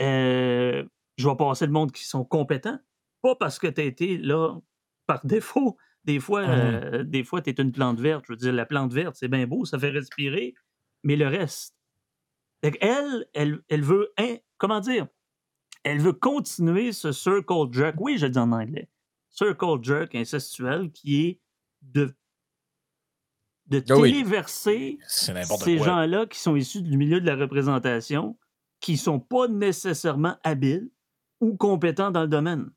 [0.00, 0.84] Euh,
[1.16, 2.78] je vais passer le monde qui sont compétents.
[3.22, 4.58] Pas parce que tu as été là
[5.06, 5.78] par défaut.
[6.04, 8.24] Des fois, mmh euh, des fois, tu es une plante verte.
[8.26, 10.54] Je veux dire, la plante verte, c'est bien beau, ça fait respirer,
[11.02, 11.76] mais le reste,
[12.62, 14.12] elle, elle, veut,
[14.58, 15.06] comment dire,
[15.84, 17.96] elle veut continuer ce circle jerk.
[17.98, 18.88] Oui, je dis en anglais.
[19.30, 21.40] Circle jerk incestuel qui est
[21.82, 22.14] de,
[23.66, 28.36] de ah téléverser ces gens-là qui sont issus du milieu de la représentation,
[28.80, 30.90] qui ne sont pas nécessairement habiles
[31.40, 32.70] ou compétents dans le domaine.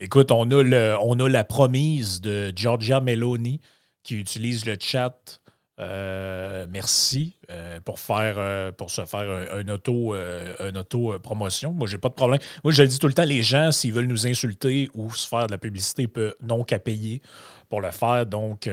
[0.00, 3.60] Écoute, on a, le, on a la promise de Giorgia Meloni
[4.04, 5.40] qui utilise le chat
[5.80, 11.72] euh, merci euh, pour faire euh, pour se faire un, auto un auto promotion.
[11.72, 12.40] Moi, j'ai pas de problème.
[12.62, 15.26] Moi, je le dis tout le temps, les gens, s'ils veulent nous insulter ou se
[15.26, 17.20] faire de la publicité, peuvent non qu'à payer
[17.68, 18.24] pour le faire.
[18.24, 18.70] Donc,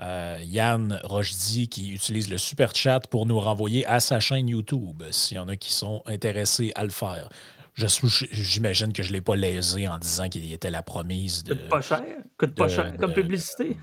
[0.00, 5.38] Yann Rochdy qui utilise le super chat pour nous renvoyer à sa chaîne YouTube, s'il
[5.38, 7.28] y en a qui sont intéressés à le faire.
[7.74, 11.54] J'imagine que je ne l'ai pas lésé en disant qu'il était la promise de.
[11.54, 12.02] Coûte pas cher.
[12.36, 13.76] Coûte pas cher comme publicité.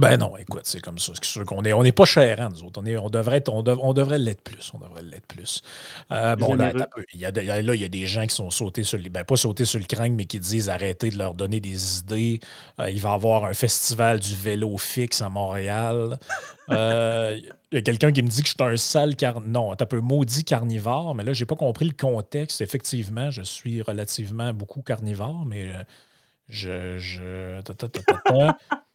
[0.00, 1.12] Ben non, écoute, c'est comme ça.
[1.14, 2.80] C'est sûr qu'on est, on n'est pas cher, hein, nous autres.
[2.82, 4.72] On, est, on devrait on, on devrait l'être plus.
[4.72, 5.60] On devrait l'être plus.
[6.10, 6.72] Euh, bon, là,
[7.12, 9.10] il y a, là, il y a des gens qui sont sautés sur le.
[9.10, 12.40] Ben, pas sautés sur le crâne, mais qui disent arrêtez de leur donner des idées.
[12.80, 16.18] Euh, il va y avoir un festival du vélo fixe à Montréal.
[16.70, 17.38] Euh,
[17.70, 19.76] il y a quelqu'un qui me dit que je suis un sale car non, un
[19.76, 22.62] peu maudit carnivore, mais là, je n'ai pas compris le contexte.
[22.62, 25.70] Effectivement, je suis relativement beaucoup carnivore, mais
[26.48, 26.96] je.
[26.98, 27.60] je...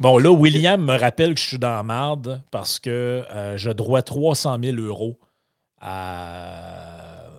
[0.00, 3.70] Bon, là, William me rappelle que je suis dans la marde parce que euh, je
[3.70, 5.20] dois 300 000 euros
[5.78, 7.34] à,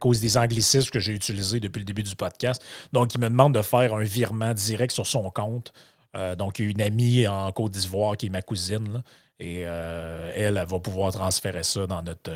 [0.00, 2.60] cause des anglicismes que j'ai utilisés depuis le début du podcast.
[2.92, 5.72] Donc, il me demande de faire un virement direct sur son compte.
[6.16, 9.04] Euh, donc, il y a une amie en Côte d'Ivoire qui est ma cousine.
[9.38, 12.32] et euh, elle, elle, va pouvoir transférer ça dans notre.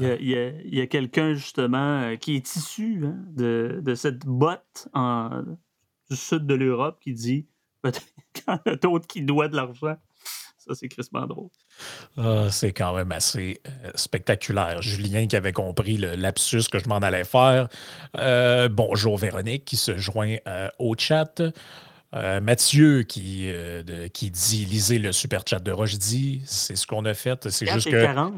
[0.00, 5.44] Il y a, quelqu'un, justement, qui est issu hein, de, de, cette botte en,
[6.10, 7.46] du sud de l'Europe qui dit
[7.82, 9.96] Peut-être qu'il y en a d'autres qui doivent de l'argent.
[10.64, 11.48] Ça, c'est crispement drôle.
[12.16, 14.80] Ah, c'est quand même assez euh, spectaculaire.
[14.80, 17.68] Julien qui avait compris le lapsus que je m'en allais faire.
[18.16, 21.42] Euh, bonjour Véronique qui se joint euh, au chat.
[22.42, 23.50] Mathieu qui,
[24.12, 27.48] qui dit lisez le super chat de Roche dit c'est ce qu'on a fait.
[27.48, 28.04] C'est juste que.
[28.04, 28.34] 40,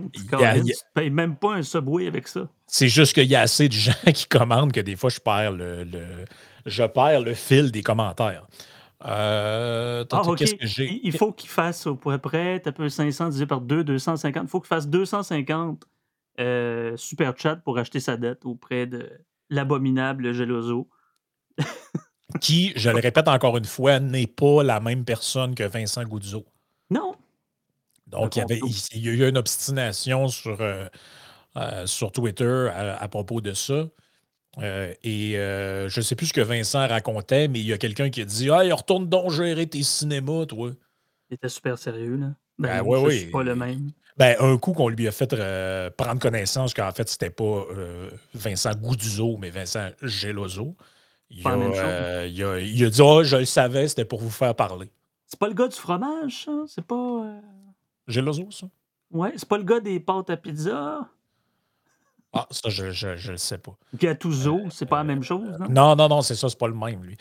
[1.02, 2.48] y même pas un subway avec ça.
[2.68, 5.50] C'est juste qu'il y a assez de gens qui commandent que des fois je perds
[5.50, 5.84] le
[6.66, 8.46] je perds le fil des commentaires.
[9.06, 10.22] Euh, ah,
[10.78, 14.44] Il faut qu'il fasse au peu près, peu 500 divisé par 2, 250.
[14.44, 15.84] Il faut qu'il fasse 250
[16.40, 19.10] euh, super chat pour acheter sa dette auprès de
[19.50, 20.88] l'abominable Geloso.
[22.40, 26.44] qui, je le répète encore une fois, n'est pas la même personne que Vincent Goudzo.
[26.90, 27.14] Non.
[28.06, 28.60] Donc, il y, avait,
[28.92, 30.88] il, y a eu une obstination sur, euh,
[31.86, 33.86] sur Twitter à, propos de ça.
[34.58, 37.78] Euh, et euh, je ne sais plus ce que Vincent racontait, mais il y a
[37.78, 40.70] quelqu'un qui a dit Hey, retourne donc gérer tes cinémas, toi.
[41.30, 42.26] Il était super sérieux, là.
[42.58, 43.30] Ben, ben oui, oui.
[43.30, 43.90] pas le même.
[44.16, 47.64] Ben, un coup qu'on lui a fait euh, prendre connaissance qu'en fait, c'était pas
[48.32, 50.76] Vincent Gouduzo, mais Vincent Gelozo.
[51.30, 54.54] Il, a, il, a, il a, dit oh, je le savais, c'était pour vous faire
[54.54, 54.88] parler.
[55.26, 56.52] C'est pas le gars du fromage, ça?
[56.68, 57.40] C'est pas.
[58.06, 58.68] Gelozo, ça?
[59.10, 61.08] Ouais, c'est pas le gars des pâtes à pizza?
[62.34, 63.76] Ah, ça, je ne le sais pas.
[63.96, 65.68] Gattuso, euh, c'est pas la même chose, non?
[65.68, 67.16] Non, non, non, c'est ça, c'est pas le même, lui.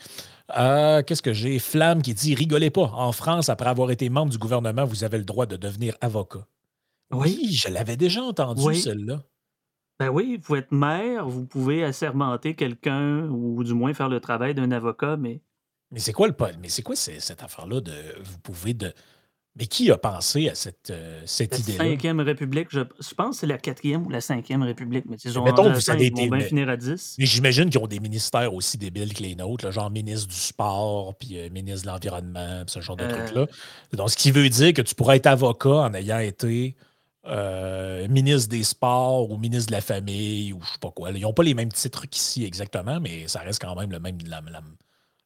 [0.56, 1.58] Euh, qu'est-ce que j'ai?
[1.60, 2.90] Flamme qui dit Rigolez pas.
[2.94, 6.46] En France, après avoir été membre du gouvernement, vous avez le droit de devenir avocat.
[7.12, 9.22] Oui, je l'avais déjà entendu, celle-là.
[10.00, 14.54] Ben oui, vous êtes maire, vous pouvez assermenter quelqu'un ou du moins faire le travail
[14.54, 15.40] d'un avocat, mais.
[15.92, 18.92] Mais c'est quoi le Mais c'est quoi cette affaire-là de vous pouvez de
[19.56, 21.84] mais qui a pensé à cette, euh, cette idée-là?
[21.84, 22.80] La cinquième République, je,
[23.16, 25.04] pense que c'est la quatrième ou la cinquième République.
[25.08, 27.16] Mais ils mettons, des, bien finir à 10.
[27.18, 31.14] Mais j'imagine qu'ils ont des ministères aussi débiles que les nôtres, genre ministre du sport,
[31.16, 33.26] puis euh, ministre de l'Environnement, ce genre de euh.
[33.26, 33.46] trucs-là.
[33.92, 36.74] Donc, ce qui veut dire que tu pourrais être avocat en ayant été
[38.08, 41.10] ministre des Sports ou ministre de la Famille ou je sais pas quoi.
[41.12, 44.18] Ils n'ont pas les mêmes titres qu'ici exactement, mais ça reste quand même le même,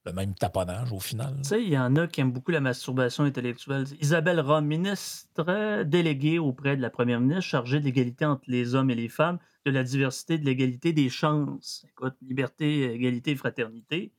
[0.09, 1.35] le même taponnage au final.
[1.43, 3.85] Tu sais, il y en a qui aiment beaucoup la masturbation intellectuelle.
[4.01, 8.91] Isabelle Rome, ministre déléguée auprès de la première ministre chargée de l'égalité entre les hommes
[8.91, 11.85] et les femmes, de la diversité, de l'égalité des chances.
[11.91, 14.13] Écoute, liberté, égalité, fraternité.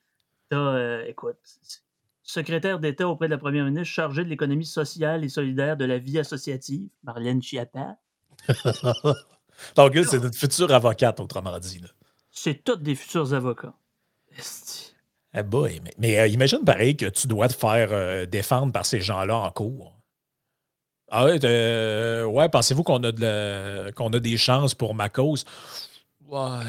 [0.49, 1.37] T'as, euh, écoute,
[2.23, 5.97] secrétaire d'État auprès de la première ministre chargée de l'économie sociale et solidaire de la
[5.97, 7.97] vie associative, Marlène Schiappa.
[9.75, 11.81] Donc, c'est notre future avocate, autrement dit.
[12.31, 13.73] C'est toutes des futurs avocats.
[15.33, 18.99] Eh boy, mais, euh, imagine pareil que tu dois te faire euh, défendre par ces
[18.99, 19.93] gens-là en cours.
[21.11, 25.43] Ah ouais, euh, pensez-vous qu'on a, de a des chances pour ma cause?
[26.27, 26.65] Ouais,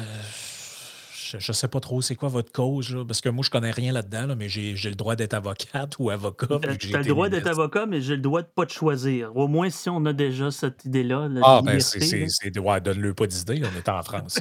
[1.39, 3.91] je ne sais pas trop c'est quoi votre cause, parce que moi, je connais rien
[3.91, 6.47] là-dedans, mais j'ai le droit d'être avocate ou avocat.
[6.79, 9.35] Tu as le droit d'être avocat, mais j'ai le droit de ne pas te choisir.
[9.35, 11.29] Au moins, si on a déjà cette idée-là.
[11.43, 12.59] Ah, ben, c'est.
[12.59, 14.39] Ouais, donne-le pas d'idée, on est en France.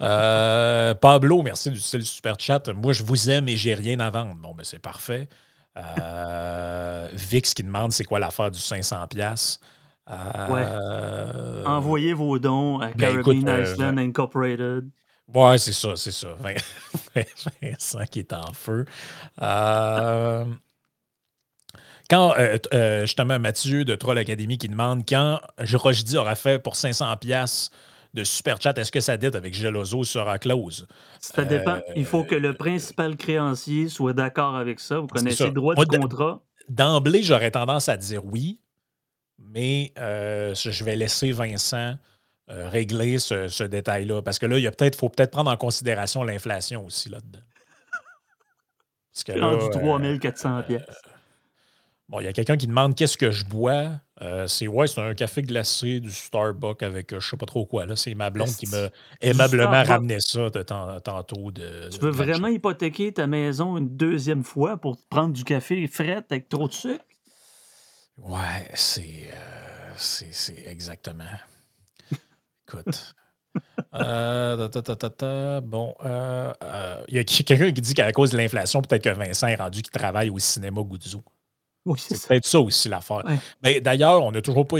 [0.00, 2.68] Euh, Pablo, merci du style super chat.
[2.68, 4.34] Moi, je vous aime et j'ai rien à vendre.
[4.34, 5.28] Bon, ben, c'est parfait.
[5.76, 9.58] Euh, Vix qui demande c'est quoi l'affaire du 500$.
[10.08, 14.88] Euh, Envoyez vos dons à ben, Caribbean Island Incorporated.
[15.34, 16.36] Ouais, c'est ça, c'est ça.
[17.62, 18.84] Vincent qui est en feu.
[19.42, 20.44] Euh,
[22.08, 26.74] quand, euh, euh, justement, Mathieu de Troll Academy qui demande quand Rojdi aura fait pour
[26.74, 27.70] 500$
[28.14, 30.86] de super chat, est-ce que sa dette avec Geloso sera close?
[31.20, 31.80] Ça dépend.
[31.96, 35.00] Il faut que le principal créancier soit d'accord avec ça.
[35.00, 36.40] Vous connaissez le droit de contrat?
[36.68, 38.60] D'emblée, j'aurais tendance à dire oui,
[39.38, 41.96] mais je vais laisser Vincent
[42.48, 44.22] euh, régler ce, détail-là?
[44.22, 47.40] Parce que là, il peut faut peut-être prendre en considération l'inflation aussi là-dedans.
[49.12, 50.82] Parce que là, du 3400 pièces.
[52.08, 53.92] bon, il y a quelqu'un qui demande qu'est-ce que je bois.
[54.22, 57.66] Euh, c'est ouais, c'est un café glacé du Starbucks avec euh, je sais pas trop
[57.66, 57.84] quoi.
[57.84, 57.96] Là.
[57.96, 61.50] C'est ma blonde qui m'a aimablement ramené ça de tantôt.
[61.50, 66.22] De, tu veux vraiment hypothéquer ta maison une deuxième fois pour prendre du café frais
[66.30, 67.04] avec trop de sucre?
[68.18, 69.30] Ouais, c'est,
[69.96, 71.24] c'est exactement.
[72.68, 73.14] Écoute.
[73.94, 79.04] Euh, bon, euh, euh, il y a quelqu'un qui dit qu'à cause de l'inflation, peut-être
[79.04, 81.24] que Vincent est rendu qu'il travaille au cinéma Guzzo.
[81.86, 83.22] Oui, c'est peut-être ça aussi l'affaire.
[83.62, 84.78] Mais d'ailleurs, on n'a toujours pas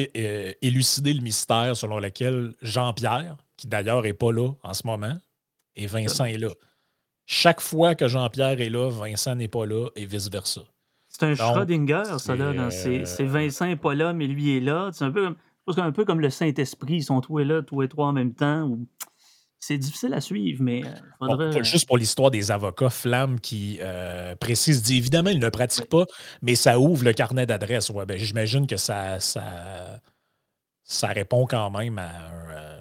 [0.60, 5.16] élucidé le mystère selon lequel Jean-Pierre, qui d'ailleurs n'est pas là en ce moment,
[5.76, 6.50] et Vincent est là.
[7.24, 10.62] Chaque fois que Jean-Pierre est là, Vincent n'est pas là et vice-versa.
[11.08, 12.70] C'est un Schrödinger, ça, là.
[12.70, 14.90] C'est Vincent n'est pas là, mais lui est là.
[14.92, 15.34] C'est un peu
[15.72, 18.34] c'est un peu comme le Saint-Esprit, ils sont tous là, tous et trois en même
[18.34, 18.70] temps.
[19.58, 21.64] C'est difficile à suivre, mais euh, faudrait...
[21.64, 26.04] juste pour l'histoire des avocats, Flamme qui euh, précise, dit évidemment, il ne pratique pas,
[26.42, 27.90] mais ça ouvre le carnet d'adresse.
[27.90, 30.00] Ouais, ben, J'imagine que ça, ça,
[30.84, 32.10] ça répond quand même à
[32.50, 32.76] euh,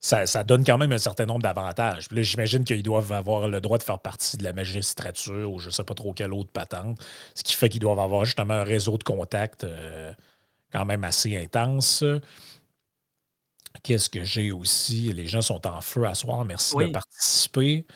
[0.00, 2.08] ça, donne quand même un certain nombre d'avantages.
[2.10, 5.70] J'imagine qu'ils doivent avoir le droit de faire partie de la magistrature ou je ne
[5.70, 6.98] sais pas trop quelle autre patente,
[7.34, 9.66] ce qui fait qu'ils doivent avoir justement un réseau de contacts
[10.72, 12.04] quand même assez intense.
[13.82, 15.12] Qu'est-ce que j'ai aussi?
[15.12, 16.44] Les gens sont en feu à soir.
[16.44, 17.86] Merci de participer.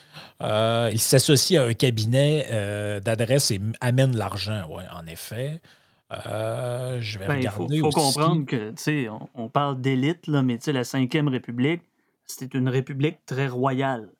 [0.40, 5.60] Euh, ils s'associent à un cabinet euh, d'adresse et amènent l'argent, oui, en effet.
[6.26, 7.76] Euh, je vais ben, regarder.
[7.76, 11.82] Il faut, comprendre que, tu sais, on, parle d'élite, mais tu sais, la Ve République,
[12.26, 14.10] c'était une république très royale.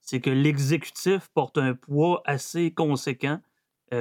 [0.00, 3.40] C'est que l'exécutif porte un poids assez conséquent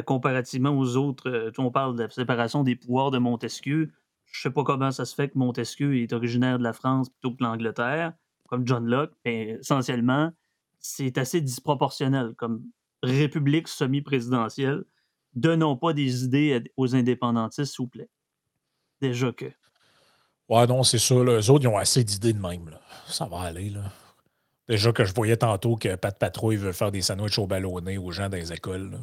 [0.05, 1.51] comparativement aux autres.
[1.57, 3.91] on parle de la séparation des pouvoirs de Montesquieu.
[4.31, 7.35] Je sais pas comment ça se fait que Montesquieu est originaire de la France plutôt
[7.35, 8.13] que l'Angleterre,
[8.47, 10.31] comme John Locke, mais essentiellement,
[10.79, 12.63] c'est assez disproportionnel comme
[13.03, 14.83] république semi-présidentielle.
[15.33, 18.09] Donnons pas des idées aux indépendantistes, s'il vous plaît.
[19.01, 19.45] Déjà que.
[20.47, 21.15] Ouais, non, c'est ça.
[21.23, 22.71] Les autres, ils ont assez d'idées de même.
[23.07, 23.69] Ça va aller.
[23.69, 23.91] Là.
[24.67, 28.11] Déjà que je voyais tantôt que Pat Patrouille veut faire des sandwichs au ballonné aux
[28.11, 28.99] gens dans les écoles.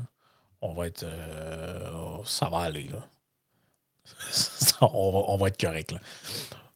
[0.60, 1.04] On va être.
[1.04, 2.88] Euh, ça va aller.
[2.88, 2.98] Là.
[4.80, 5.94] On, va, être correct.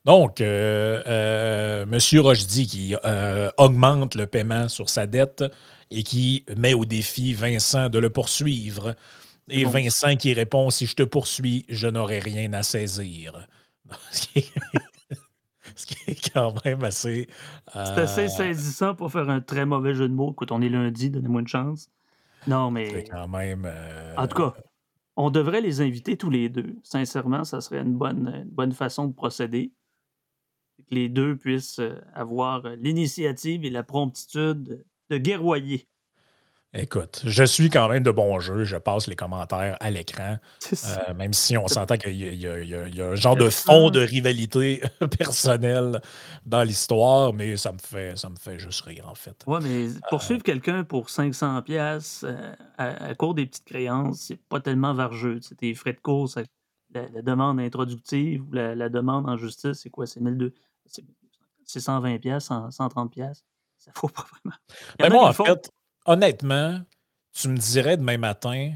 [0.04, 2.20] Donc, euh, euh, M.
[2.20, 5.44] Rochdy qui euh, augmente le paiement sur sa dette
[5.90, 8.94] et qui met au défi Vincent de le poursuivre.
[9.48, 13.46] Et Vincent qui répond Si je te poursuis, je n'aurai rien à saisir.
[15.76, 17.28] Ce qui est quand même assez.
[17.72, 20.32] C'est assez saisissant pour faire un très mauvais jeu de mots.
[20.32, 21.88] Écoute, on est lundi, donnez-moi une chance.
[22.46, 22.90] Non, mais.
[22.90, 23.70] C'est quand même.
[24.16, 24.54] En tout cas,
[25.20, 26.76] on devrait les inviter tous les deux.
[26.82, 29.72] Sincèrement, ça serait une bonne, bonne façon de procéder.
[30.88, 35.89] Que les deux puissent euh, avoir l'initiative et la promptitude de guerroyer.
[36.72, 38.62] Écoute, je suis quand même de bon jeu.
[38.62, 40.36] Je passe les commentaires à l'écran.
[40.72, 43.98] Euh, même si on s'entend qu'il y, a- y y un genre de fond de
[44.00, 44.80] rivalité
[45.18, 46.00] personnelle
[46.46, 49.42] dans l'histoire, mais ça me fait ça me fait juste rire, en fait.
[49.48, 49.98] Ouais, mais Euh.
[50.10, 52.24] poursuivre quelqu'un pour 500 pièces
[52.78, 55.40] à, à court des petites créances, c'est pas tellement vargeux.
[55.42, 56.36] C'est tes frais de course,
[56.94, 60.06] la, la demande introductive ou la, la demande en justice, c'est quoi?
[60.06, 60.54] C'est 1200,
[60.86, 61.04] c'est
[61.64, 63.44] c'est 120 pièces, 130 pièces.
[63.78, 64.56] Ça faut pas vraiment.
[65.00, 65.70] Mais en a moi, en fait,
[66.10, 66.80] honnêtement,
[67.32, 68.74] tu me dirais demain matin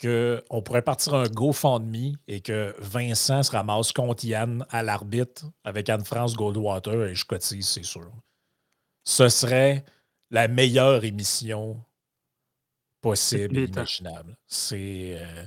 [0.00, 5.88] qu'on pourrait partir un GoFundMe et que Vincent se ramasse contre Yann à l'arbitre avec
[5.88, 8.10] Anne-France Goldwater et je cotise, c'est sûr.
[9.04, 9.84] Ce serait
[10.30, 11.82] la meilleure émission
[13.00, 14.36] possible et imaginable.
[14.46, 15.18] C'est.
[15.20, 15.44] euh,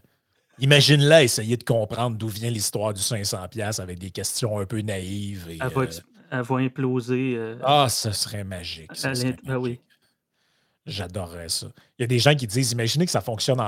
[0.60, 5.48] Imagine-la essayer de comprendre d'où vient l'histoire du 500$ avec des questions un peu naïves.
[5.50, 7.36] et, Elle va, euh, ex- elle va imploser.
[7.38, 8.90] euh, ah, ce serait magique.
[8.96, 9.80] serait l'int- ben oui.
[10.88, 11.68] J'adorerais ça.
[12.00, 13.62] Il y a des gens qui disent imaginez que ça fonctionne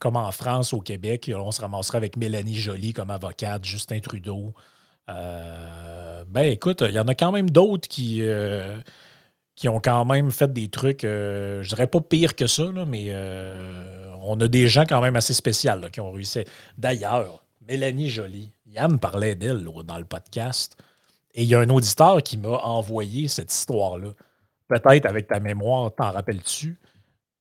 [0.00, 1.30] comme en France, au Québec.
[1.34, 4.54] On se ramasserait avec Mélanie Joly comme avocate, Justin Trudeau.
[5.10, 8.78] Euh, ben écoute, il y en a quand même d'autres qui, euh,
[9.54, 13.06] qui ont quand même fait des trucs, euh, je dirais pas pire que ça, mais
[13.08, 16.44] euh, on a des gens quand même assez spéciaux qui ont réussi.
[16.78, 20.76] D'ailleurs, Mélanie Joly, Yann parlait d'elle dans le podcast.
[21.34, 24.10] Et il y a un auditeur qui m'a envoyé cette histoire-là.
[24.80, 26.78] Peut-être avec ta mémoire, t'en rappelles-tu?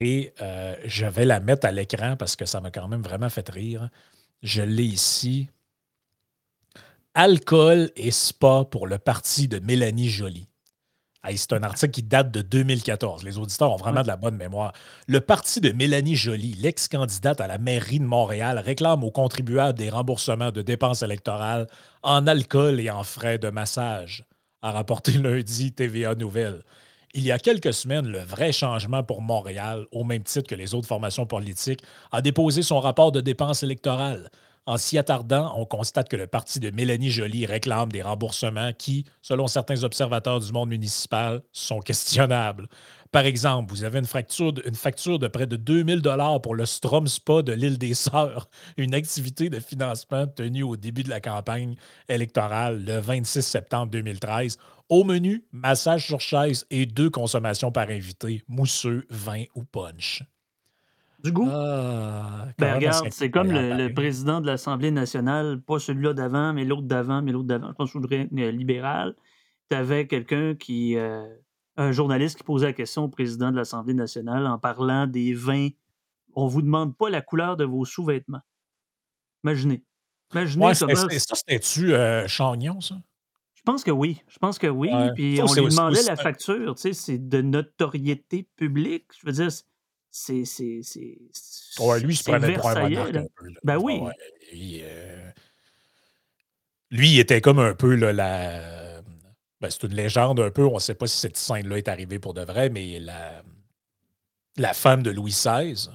[0.01, 3.29] Et euh, je vais la mettre à l'écran parce que ça m'a quand même vraiment
[3.29, 3.89] fait rire.
[4.41, 5.47] Je l'ai ici.
[7.13, 10.47] Alcool et spa pour le parti de Mélanie Joly.
[11.23, 13.23] Hey, c'est un article qui date de 2014.
[13.23, 14.73] Les auditeurs ont vraiment de la bonne mémoire.
[15.07, 19.89] Le parti de Mélanie Joly, l'ex-candidate à la mairie de Montréal, réclame aux contribuables des
[19.89, 21.67] remboursements de dépenses électorales
[22.01, 24.25] en alcool et en frais de massage,
[24.63, 26.63] a rapporté lundi TVA Nouvelle.
[27.13, 30.73] Il y a quelques semaines, le vrai changement pour Montréal, au même titre que les
[30.73, 31.81] autres formations politiques,
[32.13, 34.29] a déposé son rapport de dépenses électorales.
[34.65, 39.05] En s'y attardant, on constate que le parti de Mélanie Joly réclame des remboursements qui,
[39.21, 42.67] selon certains observateurs du monde municipal, sont questionnables.
[43.11, 47.41] Par exemple, vous avez une, facture de, près de 2000 dollars pour le Strom Spa
[47.41, 48.47] de l'île des Sœurs,
[48.77, 51.75] une activité de financement tenue au début de la campagne
[52.07, 54.57] électorale le 26 septembre 2013.
[54.91, 60.21] Au menu, massage sur chaise et deux consommations par invité, mousseux, vin ou punch.
[61.23, 61.47] Du goût.
[61.49, 66.65] Ah, Ben, même regarde, c'est comme le, président de l'Assemblée nationale, pas celui-là d'avant, mais
[66.65, 67.69] l'autre d'avant, mais l'autre d'avant.
[67.69, 69.15] Je pense que je euh, libéral.
[69.69, 70.97] Tu avais quelqu'un qui.
[70.97, 71.25] euh,
[71.77, 75.69] un journaliste qui posait la question au président de l'Assemblée nationale en parlant des vins.
[76.35, 78.41] On vous demande pas la couleur de vos sous-vêtements.
[79.45, 79.85] Imaginez.
[80.33, 80.95] Imaginez Ouais, comment.
[80.95, 82.95] ça, c'était-tu euh, Chagnon, ça?
[83.63, 84.21] Je pense que oui.
[84.27, 84.89] Je pense que oui.
[84.91, 85.11] Ouais.
[85.13, 86.73] Puis on lui demandait aussi la facture.
[86.75, 89.05] Tu sais, c'est de notoriété publique.
[89.19, 89.51] Je veux dire,
[90.09, 90.45] c'est.
[90.45, 91.17] c'est, c'est,
[91.79, 93.47] Ouais, lui, il se c'est prenait pour un monarque un peu.
[93.47, 93.59] là.
[93.63, 93.99] Ben oui.
[93.99, 94.13] ouais,
[94.51, 95.29] lui, euh,
[96.89, 99.01] lui, il était comme un peu là, la.
[99.61, 100.65] ben, c'est une légende un peu.
[100.65, 103.43] On ne sait pas si cette scène-là est arrivée pour de vrai, mais la,
[104.57, 105.87] la femme de Louis XVI,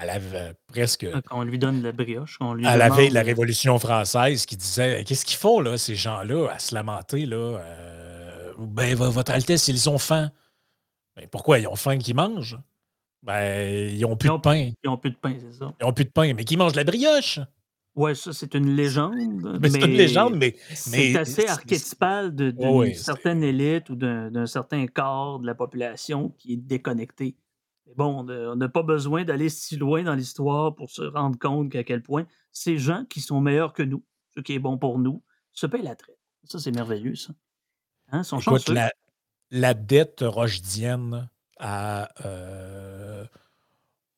[0.00, 1.06] elle avait presque.
[1.28, 2.38] Qu'on lui donne la brioche.
[2.56, 5.94] lui à la veille de la Révolution française qui disait Qu'est-ce qu'ils font, là, ces
[5.94, 10.30] gens-là, à se lamenter, là euh, Ben, vo- Votre Altesse, ils ont faim.
[11.16, 12.58] Ben, pourquoi ils ont faim qu'ils mangent?
[13.22, 14.56] Ben, ils n'ont plus Ils de pain.
[14.56, 15.72] Ils n'ont plus de pain, c'est ça.
[15.80, 17.40] Ils n'ont plus de pain, mais qui mangent de la brioche
[17.96, 19.58] Ouais, ça, c'est une légende.
[19.62, 20.56] Mais c'est une légende, mais.
[20.74, 26.54] C'est assez archétypal d'une certaine élite ou d'un d'un certain corps de la population qui
[26.54, 27.36] est déconnecté.
[27.86, 31.70] Mais bon, on n'a pas besoin d'aller si loin dans l'histoire pour se rendre compte
[31.70, 34.02] qu'à quel point ces gens qui sont meilleurs que nous,
[34.34, 35.22] ce qui est bon pour nous,
[35.52, 36.18] se payent la traite.
[36.44, 37.32] Ça, c'est merveilleux, ça.
[38.12, 38.92] Hein, Écoute, la,
[39.50, 41.28] la dette rochedienne
[41.58, 43.24] à, euh,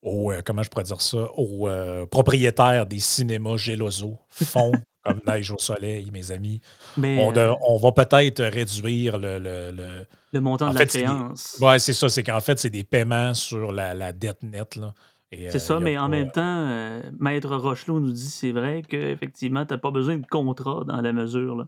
[0.03, 4.73] au, euh, comment je pourrais dire ça, aux euh, propriétaires des cinémas Geloso fond
[5.07, 6.61] comme neige au soleil, mes amis.
[6.97, 9.39] Mais On, de- euh, on va peut-être réduire le.
[9.39, 11.57] le- le- le montant en de la fait, créance.
[11.61, 12.09] Ouais, c'est ça.
[12.09, 14.77] C'est qu'en fait, c'est des paiements sur la, la dette nette.
[14.77, 14.93] là.
[15.33, 19.65] C'est euh, ça, mais en même temps, euh, Maître Rochelot nous dit c'est vrai qu'effectivement,
[19.67, 21.57] tu n'as pas besoin de contrat dans la mesure.
[21.57, 21.67] là.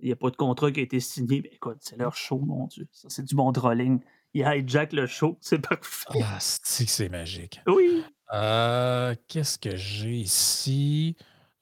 [0.00, 1.40] Il n'y a pas de contrat qui a été signé.
[1.42, 2.86] Mais écoute, c'est leur show, mon Dieu.
[2.92, 4.00] Ça, c'est du bon trolling.
[4.32, 6.06] Il hijack le show, c'est parfait.
[6.22, 7.60] Ah, c'est magique?
[7.66, 8.02] Oui.
[8.32, 11.16] Euh, Qu'est-ce que j'ai ici?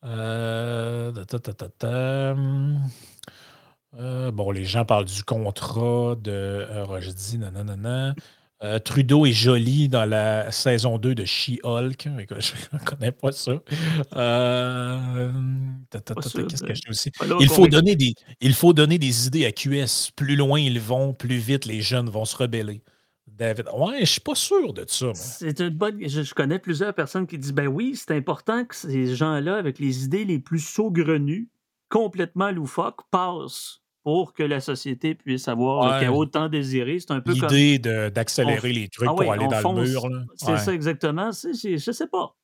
[0.04, 2.36] Euh, ta, ta, ta, ta, ta.
[3.98, 8.14] Euh, bon, les gens parlent du contrat de euh, Rochdy, nanana.
[8.62, 12.08] Euh, Trudeau est joli dans la saison 2 de She-Hulk.
[12.40, 13.52] Je ne connais pas ça.
[15.90, 17.12] Qu'est-ce que j'ai aussi?
[17.48, 20.10] Faut, donner des, il faut donner des idées à QS.
[20.14, 22.82] Plus loin ils vont, plus vite les jeunes vont se rebeller.
[23.38, 23.66] David.
[23.74, 25.12] Ouais, je suis pas sûr de ça.
[25.14, 25.96] C'est une bonne.
[26.06, 30.04] Je, connais plusieurs personnes qui disent ben oui, c'est important que ces gens-là, avec les
[30.04, 31.48] idées les plus saugrenues,
[31.88, 36.98] complètement loufoques, passent pour que la société puisse avoir le chaos tant désiré.
[36.98, 40.08] C'est un peu L'idée d'accélérer les trucs ah pour aller dans le mur.
[40.34, 41.30] C'est ça exactement.
[41.32, 42.34] Je sais pas.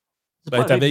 [0.51, 0.91] Ben, tu avais,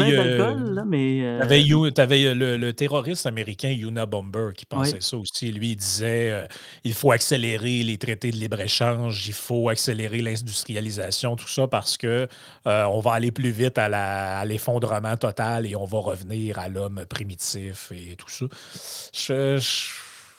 [2.33, 5.51] le, terroriste américain Yuna Bomber qui pensait ça aussi.
[5.51, 6.47] Lui, il disait euh,
[6.83, 12.27] il faut accélérer les traités de libre-échange, il faut accélérer l'industrialisation, tout ça, parce que
[12.65, 17.05] euh, on va aller plus vite à l'effondrement total et on va revenir à l'homme
[17.07, 18.45] primitif et tout ça.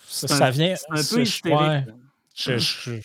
[0.09, 0.75] ça, vient.
[0.91, 1.85] un peu hystérique.
[2.35, 3.01] je, suis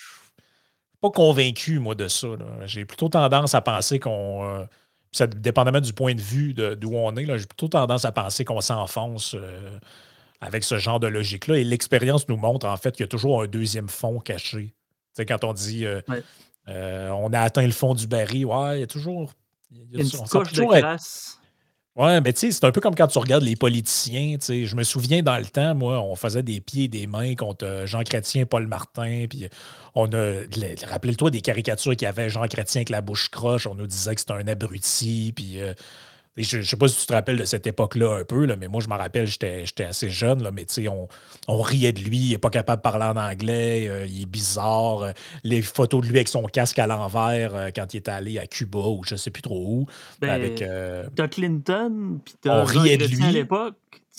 [1.01, 2.29] pas convaincu, moi, de ça.
[2.65, 4.67] J'ai plutôt tendance à penser qu'on.
[5.11, 8.61] Ça, dépendamment du point de vue d'où on est, j'ai plutôt tendance à penser qu'on
[8.61, 9.79] s'enfonce euh,
[10.39, 11.57] avec ce genre de logique-là.
[11.57, 14.73] Et l'expérience nous montre en fait qu'il y a toujours un deuxième fond caché.
[15.13, 16.01] sais, quand on dit euh,
[16.67, 19.33] euh, on a atteint le fond du baril, ouais, il y a toujours.
[19.71, 21.38] Il y a, une couche de classe.
[21.99, 24.37] Ouais, mais tu sais, c'est un peu comme quand tu regardes les politiciens.
[24.39, 27.65] Je me souviens dans le temps, moi, on faisait des pieds et des mains contre
[27.65, 29.49] euh, Jean Chrétien, Paul Martin, puis
[29.95, 30.43] on a.
[30.87, 34.15] Rappelle-toi des caricatures qu'il y avait Jean Chrétien avec la bouche croche, on nous disait
[34.15, 35.61] que c'était un abruti, puis.
[35.61, 35.73] Euh,
[36.43, 38.67] je ne sais pas si tu te rappelles de cette époque-là un peu, là, mais
[38.67, 41.07] moi, je me rappelle, j'étais assez jeune, là, mais on,
[41.47, 44.25] on riait de lui, il n'est pas capable de parler en anglais, euh, il est
[44.25, 45.01] bizarre.
[45.01, 45.11] Euh,
[45.43, 48.47] les photos de lui avec son casque à l'envers euh, quand il est allé à
[48.47, 49.85] Cuba ou je ne sais plus trop où.
[50.21, 50.63] Ben, avec,
[51.31, 53.23] Clinton, puis t'as riait de lui.
[53.23, 53.75] à l'époque.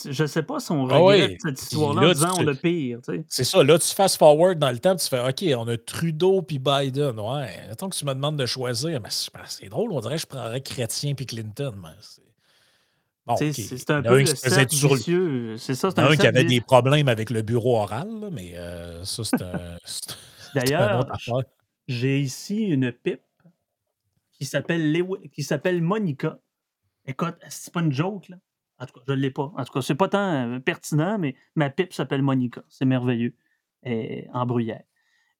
[0.08, 3.00] Je ne sais pas si on ah regrette cette histoire-là en disant on le pire.
[3.28, 3.62] C'est ça.
[3.62, 7.18] Là, tu fast forward dans le temps, tu fais OK, on a Trudeau puis Biden.
[7.18, 9.00] Ouais, attends que tu me demandes de choisir.
[9.00, 11.74] Mais c'est drôle, on dirait que je prendrais Chrétien puis Clinton.
[13.36, 17.30] c'est un peu le cercle C'est ça, c'est un, un qui avait des problèmes avec
[17.30, 19.76] le bureau oral, mais euh, ça, c'est un.
[20.54, 21.06] D'ailleurs,
[21.86, 23.20] j'ai ici une pipe
[24.32, 26.38] qui s'appelle Monica.
[27.06, 28.36] Écoute, c'est pas une joke, là?
[28.80, 29.52] En tout cas, je ne l'ai pas.
[29.56, 32.62] En tout cas, c'est pas tant euh, pertinent, mais ma pipe s'appelle Monica.
[32.68, 33.34] C'est merveilleux.
[33.84, 34.82] Et en bruyère.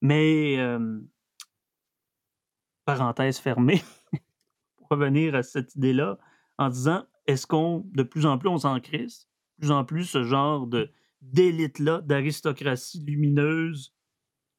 [0.01, 0.57] Mais,
[2.85, 3.83] parenthèse fermée,
[4.77, 6.17] pour revenir à cette idée-là,
[6.57, 9.27] en disant est-ce qu'on, de plus en plus, on s'en crisse?
[9.57, 13.93] De plus en plus, ce genre de, d'élite-là, d'aristocratie lumineuse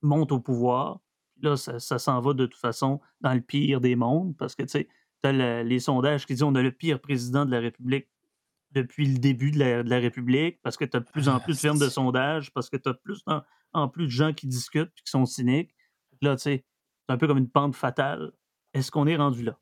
[0.01, 1.01] monte au pouvoir.
[1.41, 4.69] Là, ça, s'en va de toute façon dans le pire des mondes, parce que, tu
[4.69, 4.89] sais,
[5.25, 8.09] les sondages qui disent on a le pire président de la République
[8.75, 11.59] depuis le début de la, République, parce que tu as de plus en plus de
[11.59, 13.23] firmes de sondage, parce que tu as plus
[13.73, 15.75] en, plus de gens qui discutent et qui sont cyniques.
[16.21, 16.65] Là, tu sais,
[17.07, 18.33] c'est un peu comme une pente fatale.
[18.75, 19.59] Est-ce qu'on est rendu là?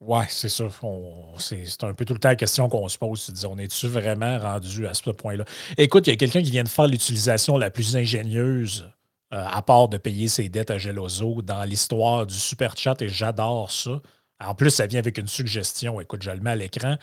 [0.00, 0.68] Ouais, c'est ça.
[1.38, 3.44] C'est un peu tout le temps la question qu'on se pose.
[3.48, 5.44] on est-tu vraiment rendu à ce point-là?
[5.76, 8.88] Écoute, il y a quelqu'un qui vient de faire l'utilisation la plus ingénieuse,
[9.32, 13.08] euh, à part de payer ses dettes à Geloso, dans l'histoire du super chat, et
[13.08, 14.00] j'adore ça.
[14.40, 16.00] En plus, ça vient avec une suggestion.
[16.00, 16.96] Écoute, je le mets à l'écran.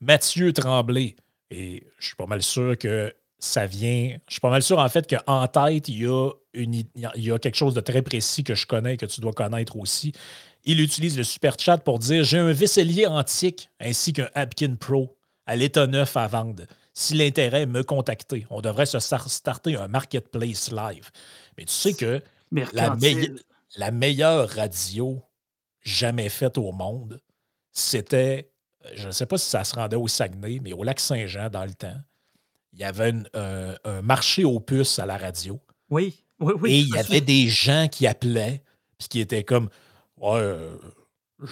[0.00, 1.16] Mathieu Tremblay.
[1.50, 4.16] Et je suis pas mal sûr que ça vient.
[4.26, 6.84] Je suis pas mal sûr, en fait, qu'en tête, il y, a une, il
[7.16, 9.76] y a quelque chose de très précis que je connais et que tu dois connaître
[9.76, 10.12] aussi.
[10.64, 15.16] Il utilise le super chat pour dire J'ai un vaisselier antique ainsi qu'un Abkin Pro
[15.46, 16.64] à l'état neuf à vendre.
[16.92, 21.10] Si l'intérêt me contacter, on devrait se starter un marketplace live.
[21.56, 22.20] Mais tu sais que
[22.72, 22.96] la,
[23.76, 25.22] la meilleure radio
[25.82, 27.20] jamais faite au monde,
[27.72, 28.50] c'était
[28.94, 31.64] je ne sais pas si ça se rendait au Saguenay, mais au lac Saint-Jean, dans
[31.64, 31.96] le temps,
[32.72, 35.60] il y avait un, marché aux puces à la radio.
[35.90, 36.72] Oui, oui, oui.
[36.72, 38.62] Et il y avait des gens qui appelaient,
[38.98, 39.68] puis qui étaient comme
[40.20, 40.76] Ouais, euh,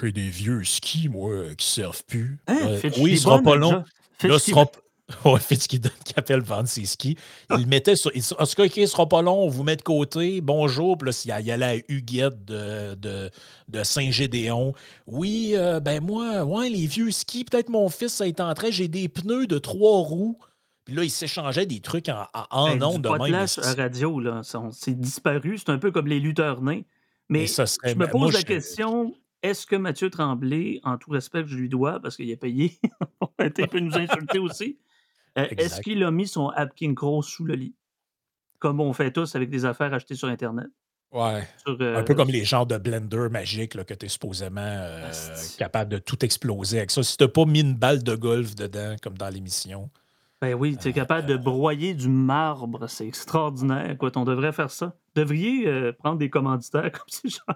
[0.00, 2.38] j'ai des vieux skis, moi, qui ne servent plus.
[2.48, 3.84] Hein, euh, oui, il sera pas long.
[4.22, 4.66] Là, sera,
[5.24, 7.16] Ouais, Fitzgibbon qui appelle vendre ses skis.
[7.56, 8.10] Il mettait sur.
[8.10, 10.40] en tout cas, OK, ce sera pas long, on vous met de côté.
[10.40, 10.98] Bonjour.
[10.98, 13.30] Puis là, il y allait à Huguette de, de,
[13.68, 14.74] de Saint-Gédéon.
[15.06, 18.70] Oui, euh, ben moi, ouais, les vieux skis, peut-être mon fils, ça est en train.
[18.70, 20.38] J'ai des pneus de trois roues.
[20.84, 23.34] Puis là, il s'échangeait des trucs en, en ben, ondes de même.
[23.34, 24.42] À radio, là.
[24.72, 25.58] C'est disparu.
[25.58, 26.82] C'est un peu comme les lutteurs nains.
[27.28, 31.42] Mais, ça serait, je me pose la question est-ce que Mathieu Tremblay, en tout respect
[31.42, 32.78] que je lui dois, parce qu'il a payé,
[33.40, 34.78] il peut nous insulter aussi,
[35.38, 37.74] euh, est-ce qu'il a mis son Apkin Crow sous le lit?
[38.58, 40.68] Comme on fait tous avec des affaires achetées sur Internet.
[41.12, 41.46] Ouais.
[41.66, 45.12] un peu euh, comme les genres de blender magiques que tu es supposément euh,
[45.56, 47.02] capable de tout exploser avec ça.
[47.02, 49.88] Si tu pas mis une balle de golf dedans, comme dans l'émission.
[50.42, 52.88] Ben oui, tu es capable de broyer du marbre.
[52.88, 53.90] C'est extraordinaire.
[53.90, 54.96] Écoute, on devrait faire ça.
[55.14, 57.54] Devriez prendre des commanditaires comme ces gens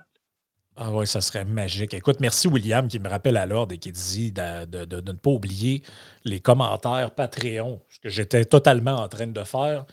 [0.83, 1.93] ah oui, ça serait magique.
[1.93, 5.83] Écoute, merci William qui me rappelle à l'ordre et qui dit de, ne pas oublier
[6.25, 9.85] les commentaires Patreon, ce que j'étais totalement en train de faire.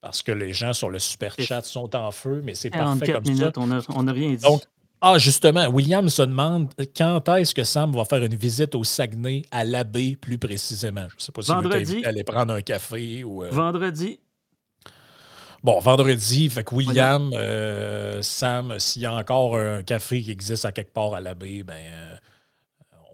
[0.00, 3.12] parce que les gens sur le super chat sont en feu, mais c'est parfait 44
[3.14, 3.94] comme minutes, ça.
[3.96, 4.42] on n'a rien dit.
[4.42, 4.62] Donc,
[5.00, 9.42] ah, justement, William se demande quand est-ce que Sam va faire une visite au Saguenay,
[9.52, 11.06] à l'abbé plus précisément?
[11.08, 13.44] Je ne sais pas si vous aller prendre un café ou.
[13.44, 14.18] euh, Vendredi,
[15.64, 20.64] Bon, vendredi, fait que William, euh, Sam, s'il y a encore un café qui existe
[20.64, 22.16] à quelque part à l'abbé, ben euh,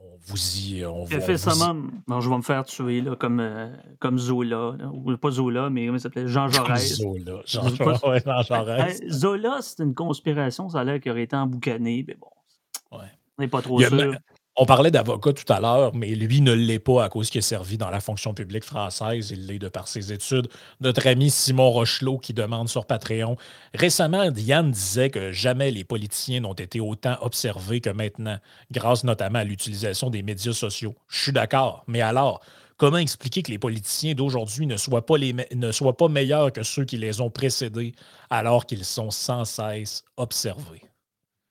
[0.00, 0.82] on vous y.
[0.86, 1.90] On, vous- café y- summum.
[2.08, 3.68] Non, je vais me faire tuer là, comme, euh,
[3.98, 4.74] comme Zola.
[4.78, 4.90] là.
[4.92, 6.26] Ou pas Zola, mais comment il s'appelait?
[6.26, 6.94] Jean Jaurès.
[6.96, 7.42] Zola.
[7.44, 9.00] Jean, Je sais pas- ouais, Jean Jaurès.
[9.02, 12.98] Euh, Zola, c'est une conspiration, ça a l'air qu'il aurait été emboucané, mais bon.
[12.98, 13.04] Ouais.
[13.38, 14.14] On n'est pas trop Il y sûr.
[14.60, 17.42] On parlait d'avocat tout à l'heure, mais lui ne l'est pas à cause qu'il a
[17.42, 19.30] servi dans la fonction publique française.
[19.30, 20.48] Il l'est de par ses études.
[20.80, 23.36] Notre ami Simon Rochelot qui demande sur Patreon.
[23.72, 28.38] Récemment, Yann disait que jamais les politiciens n'ont été autant observés que maintenant,
[28.72, 30.96] grâce notamment à l'utilisation des médias sociaux.
[31.06, 32.40] Je suis d'accord, mais alors,
[32.78, 37.30] comment expliquer que les politiciens d'aujourd'hui ne, soient pas meilleurs que ceux qui les ont
[37.30, 37.92] précédés
[38.28, 40.82] alors qu'ils sont sans cesse observés?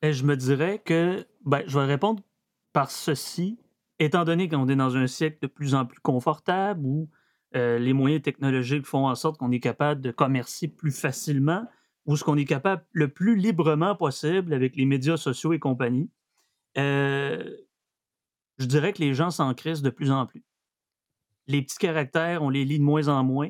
[0.01, 2.21] Et je me dirais que, ben, je vais répondre
[2.78, 3.57] par ceci,
[3.97, 7.09] étant donné qu'on est dans un siècle de plus en plus confortable où
[7.55, 11.65] euh, les moyens technologiques font en sorte qu'on est capable de commercer plus facilement,
[12.05, 16.11] ou ce qu'on est capable le plus librement possible avec les médias sociaux et compagnie,
[16.78, 17.51] euh,
[18.59, 20.45] je dirais que les gens s'en crissent de plus en plus.
[21.47, 23.49] Les petits caractères, on les lit de moins en moins.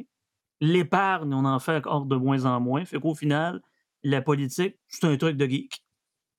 [0.61, 2.85] L'épargne, on en fait encore de moins en moins.
[2.85, 3.61] Fait qu'au final,
[4.03, 5.83] la politique, c'est un truc de geek.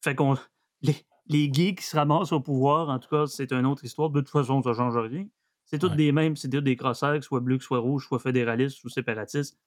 [0.02, 0.38] Fait qu'on.
[0.80, 0.94] Les,
[1.28, 4.10] les geeks qui se ramassent au pouvoir, en tout cas, c'est une autre histoire.
[4.10, 5.26] De toute façon, ça ne change rien.
[5.64, 5.96] C'est toutes Ouais.
[5.96, 8.82] des mêmes, c'est des crossaires, que ce soit bleu, que ce soit rouge, soit fédéraliste
[8.84, 9.58] ou séparatiste.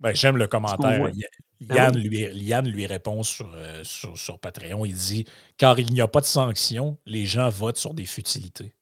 [0.00, 1.10] Ben, J'aime le commentaire.
[1.60, 4.84] Ben Yann, lui, Yann lui répond sur, euh, sur, sur Patreon.
[4.84, 5.24] Il dit
[5.56, 8.74] Car il n'y a pas de sanctions, les gens votent sur des futilités.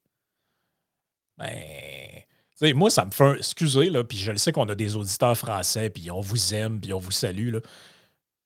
[1.39, 3.35] Ben, moi, ça me fait un.
[3.35, 6.81] Excusez, là, puis je le sais qu'on a des auditeurs français, puis on vous aime,
[6.81, 7.61] puis on vous salue, là.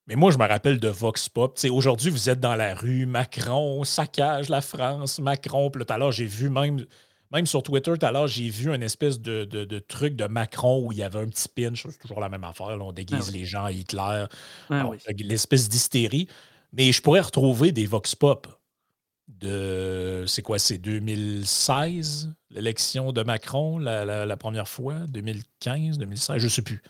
[0.08, 1.58] Mais moi, je me rappelle de Vox Pop.
[1.70, 5.70] Aujourd'hui, vous êtes dans la rue, Macron, saccage la France, Macron.
[5.70, 6.86] Puis tout à l'heure, j'ai vu même,
[7.32, 10.26] même sur Twitter, tout à l'heure, j'ai vu une espèce de, de- de truc de
[10.26, 11.84] Macron où il y avait un petit pinch.
[11.90, 12.76] C'est toujours la même affaire.
[12.76, 13.38] là, on déguise Ah oui.
[13.40, 14.26] les gens à Hitler.
[14.70, 14.98] Ah oui.
[15.18, 16.28] L'espèce d'hystérie.
[16.72, 18.46] Mais je pourrais retrouver des Vox Pop
[19.26, 20.22] de.
[20.28, 26.44] C'est quoi, c'est 2016, l'élection de Macron, la, la- la première fois, 2015, 2016, je
[26.44, 26.80] ne sais plus.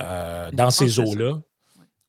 [0.00, 1.40] Euh, dans ces eaux-là,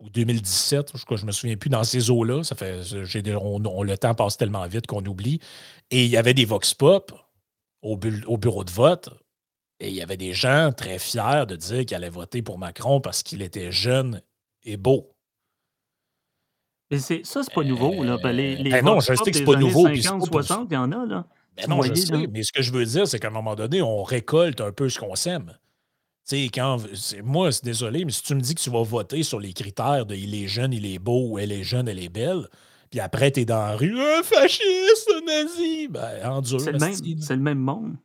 [0.06, 2.82] ou 2017, je je me souviens plus, dans ces eaux-là, ça fait.
[3.22, 5.40] des- on- on- le temps passe tellement vite qu'on oublie.
[5.92, 7.12] Et il y avait des Vox Pop
[7.82, 9.10] au, bu- au bureau de vote.
[9.80, 13.02] Et il y avait des gens très fiers de dire qu'ils allaient voter pour Macron
[13.02, 14.22] parce qu'il était jeune
[14.64, 15.12] et beau.
[16.92, 18.04] Mais c'est, ça, c'est pas nouveau.
[18.04, 18.18] Là.
[18.22, 20.32] Ben, les, les ben non, je sais que c'est pas nouveau, puis c'est 50, pas
[20.32, 21.06] pour- 60, il y en a.
[21.06, 21.26] Là.
[21.58, 22.20] Ben non, je sais, là.
[22.30, 24.88] mais ce que je veux dire, c'est qu'à un moment donné, on récolte un peu
[24.90, 25.58] ce qu'on sème.
[26.26, 26.80] Sais, quand.
[26.96, 29.54] c'est- Moi, c'est désolé, mais si tu me dis que tu vas voter sur les
[29.54, 32.50] critères de il est jeune, il est beau, ou elle est jeune, elle est belle,
[32.90, 36.60] puis après, t'es dans la rue, un fasciste, un nazi, ben, endure.
[36.60, 37.22] C'est le, même, asti, là.
[37.22, 37.96] c'est le même monde.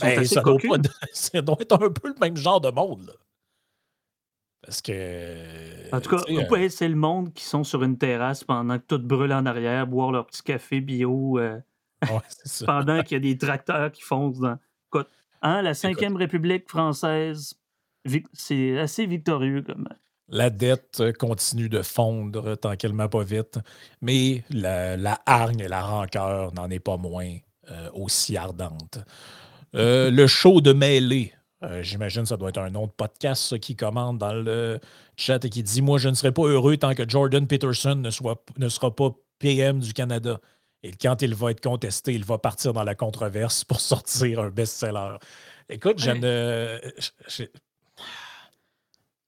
[0.00, 0.70] Ben, ça, doit cocus.
[0.70, 0.76] pas-
[1.12, 3.12] ça doit être un peu le même genre de monde, là.
[4.60, 5.94] Parce que.
[5.94, 8.84] En tout cas, euh, ouais, c'est le monde qui sont sur une terrasse pendant que
[8.86, 11.58] tout brûle en arrière, boire leur petit café bio, euh,
[12.02, 12.66] ouais, c'est ça.
[12.66, 14.58] pendant qu'il y a des tracteurs qui foncent dans.
[15.44, 17.54] Hein, la Cinquième République française,
[18.32, 19.86] c'est assez victorieux comme.
[20.28, 23.58] La dette euh, continue de fondre tranquillement pas vite,
[24.00, 27.36] mais la, la hargne et la rancœur n'en est pas moins
[27.70, 28.98] euh, aussi ardente.
[29.74, 33.58] Euh, le show de mêlée, euh, j'imagine que ça doit être un de podcast ça,
[33.58, 34.80] qui commande dans le
[35.16, 38.10] chat et qui dit Moi, je ne serai pas heureux tant que Jordan Peterson ne,
[38.10, 40.40] soit, ne sera pas PM du Canada.
[40.86, 44.50] Et quand il va être contesté, il va partir dans la controverse pour sortir un
[44.50, 45.16] best-seller.
[45.70, 46.78] Écoute, je ne.
[46.98, 47.44] je- je-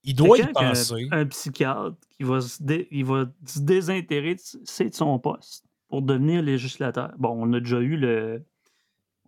[0.04, 1.09] il doit y penser.
[1.11, 6.02] Un, un psychiatre qui va se, dé- il va se désintéresser de son poste pour
[6.02, 7.12] devenir législateur.
[7.18, 8.44] Bon, on a déjà eu le.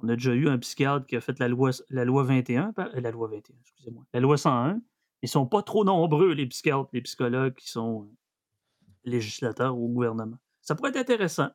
[0.01, 2.89] On a déjà eu un psychiatre qui a fait la loi, la loi 21, par-
[2.95, 4.81] euh, la loi 21, excusez-moi, la loi 101.
[5.23, 8.15] Ils sont pas trop nombreux, les psychiatres, les psychologues qui sont euh,
[9.05, 10.37] législateurs au gouvernement.
[10.61, 11.49] Ça pourrait être intéressant.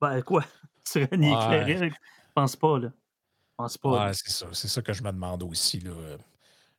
[0.00, 0.44] Ben, quoi?
[0.84, 1.60] Tyrannie Ouais.
[1.62, 1.90] éclairée?
[1.90, 2.88] Je pense pas, là.
[2.90, 4.06] Je pense pas.
[4.06, 4.46] Ouais, c'est ça.
[4.52, 5.80] C'est ça que je me demande aussi.
[5.80, 5.92] Là.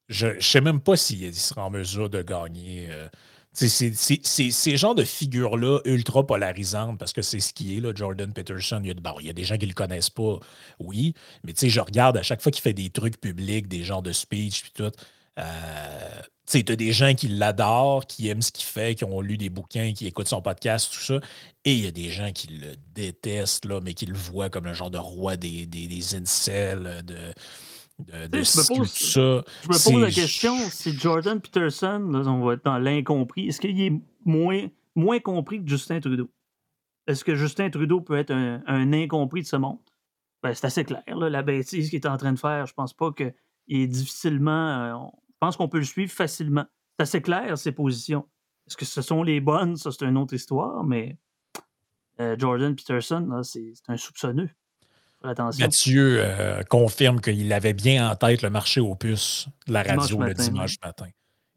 [0.07, 2.87] Je ne sais même pas s'il sera en mesure de gagner.
[2.89, 3.07] euh,
[3.51, 3.93] c'est-
[4.23, 8.79] Ces genres de figures-là, ultra polarisantes, parce que c'est ce qui est, là, Jordan Peterson.
[8.83, 10.39] Il y, a, bon, il y a des gens qui ne le connaissent pas,
[10.79, 11.13] oui.
[11.43, 14.61] Mais je regarde à chaque fois qu'il fait des trucs publics, des genres de speech,
[14.63, 14.91] puis tout.
[15.37, 19.37] Euh, tu t'as des gens qui l'adorent, qui aiment ce qu'il fait, qui ont lu
[19.37, 21.19] des bouquins, qui écoutent son podcast, tout ça.
[21.65, 24.65] Et il y a des gens qui le détestent, là, mais qui le voient comme
[24.65, 27.13] un genre de roi des, des, des incels, de,
[28.27, 29.43] de, je me pose- ça.
[29.63, 33.59] Je me pose la question, si Jordan Peterson, là, on va être dans l'incompris, est-ce
[33.61, 33.93] qu'il est
[34.25, 36.29] moins, moins compris que Justin Trudeau?
[37.07, 39.79] Est-ce que Justin Trudeau peut être un, un incompris de ce monde?
[40.41, 42.65] Ben, c'est assez clair, là, la bêtise qu'il est en train de faire.
[42.65, 43.33] Je pense pas qu'il
[43.67, 44.51] est difficilement.
[44.51, 46.65] euh, pense qu'on peut le suivre facilement.
[46.97, 48.27] C'est assez clair, ses positions.
[48.67, 49.77] Est-ce que ce sont les bonnes?
[49.77, 51.17] Ça, c'est une autre histoire, mais
[52.19, 54.49] euh, Jordan Peterson, c'est un soupçonneux.
[55.23, 55.65] Attention.
[55.65, 60.01] Mathieu euh, confirme qu'il avait bien en tête le marché aux puces de la Dimanche
[60.03, 61.07] radio le matin, dimanche matin.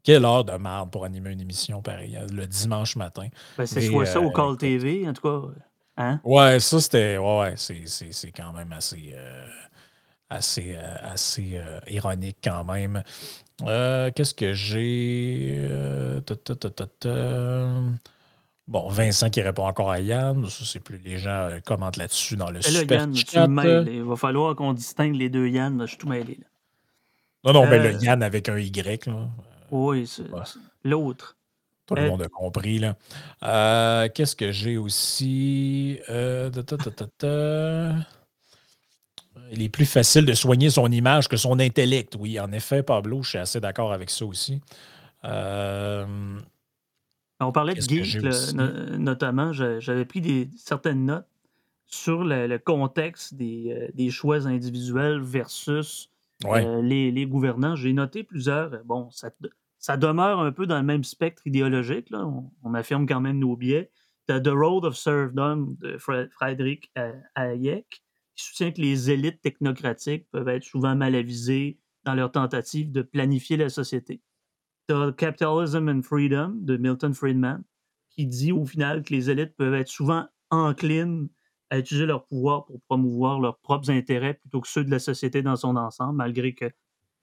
[0.03, 3.27] Quelle heure de merde pour animer une émission pareille, hein, le dimanche matin.
[3.57, 4.59] Ben, c'est soit ça euh, au Call écoute.
[4.59, 5.47] TV, en tout cas.
[5.95, 6.19] Hein?
[6.25, 7.17] Ouais, ça c'était.
[7.17, 9.13] Ouais, ouais, c'est, quand même assez.
[9.15, 9.47] euh,
[10.33, 13.03] assez, euh, assez euh, ironique quand même.
[13.61, 15.55] Euh, qu'est-ce que j'ai?
[15.59, 16.19] Euh.
[18.67, 20.47] Bon, Vincent qui répond encore à Yann.
[20.49, 23.47] Ça, c'est plus les gens euh, commentent là-dessus dans le là, super Yann, tu chat.
[23.47, 23.89] me mêles.
[23.93, 25.77] Il va falloir qu'on distingue les deux Yann.
[25.77, 26.39] là, Je suis tout mêlé.
[26.41, 26.45] Là.
[27.53, 29.27] Non, non, mais Euh, le Yann avec un Y, là.
[29.69, 30.41] Oui, c'est Ouais.
[30.83, 31.35] l'autre.
[31.85, 32.95] Tout le monde a compris, là.
[34.09, 35.99] Qu'est-ce que j'ai aussi?
[36.07, 37.95] Ta, ta, ta, ta, ta.
[39.51, 42.15] Il est plus facile de soigner son image que son intellect.
[42.19, 44.61] Oui, en effet, Pablo, je suis assez d'accord avec ça aussi.
[45.25, 46.05] Euh,
[47.39, 48.21] On parlait de geek,
[48.53, 49.53] no- notamment.
[49.53, 51.27] J'avais pris des, certaines notes
[51.85, 56.09] sur le, le contexte des, euh, des choix individuels versus
[56.43, 56.65] ouais.
[56.65, 57.75] euh, les, les gouvernants.
[57.75, 58.71] J'ai noté plusieurs.
[58.85, 59.29] Bon, ça,
[59.77, 62.09] ça demeure un peu dans le même spectre idéologique.
[62.09, 62.25] Là.
[62.25, 63.91] On, on affirme quand même nos biais.
[64.27, 68.01] The Road of Serfdom de euh, Hayek,
[68.35, 73.01] qui soutient que les élites technocratiques peuvent être souvent mal avisées dans leur tentative de
[73.01, 74.21] planifier la société.
[74.87, 77.63] T'as Capitalism and Freedom de Milton Friedman,
[78.09, 81.29] qui dit au final que les élites peuvent être souvent enclines
[81.69, 85.41] à utiliser leur pouvoir pour promouvoir leurs propres intérêts plutôt que ceux de la société
[85.41, 86.69] dans son ensemble, malgré que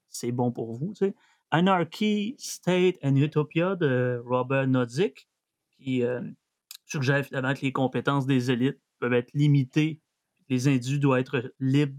[0.09, 0.93] c'est bon pour vous.
[0.93, 1.13] tu.
[1.51, 5.29] Anarchy, State and Utopia de Robert Nozick,
[5.77, 6.21] qui euh,
[6.85, 10.00] suggère finalement que les compétences des élites peuvent être limitées.
[10.51, 11.97] Les individus doivent être libres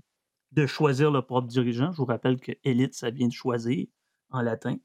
[0.52, 1.90] de choisir leur propre dirigeant.
[1.90, 3.86] Je vous rappelle que élite, ça vient de choisir
[4.30, 4.76] en latin.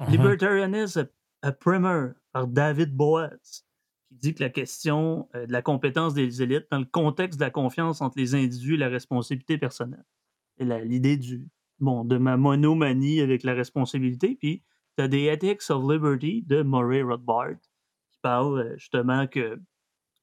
[0.00, 0.10] Mhm.
[0.10, 1.06] Libertarianism
[1.42, 3.64] a Primer par David Boaz,
[4.08, 7.44] qui dit que la question euh, de la compétence des élites dans le contexte de
[7.44, 10.04] la confiance entre les individus et la responsabilité personnelle.
[10.58, 11.48] Et l'idée du
[11.78, 14.34] bon, de ma monomanie avec la responsabilité.
[14.34, 14.64] Puis,
[14.96, 17.60] tu as des Ethics of Liberty de Murray Rothbard,
[18.10, 19.60] qui parle euh, justement que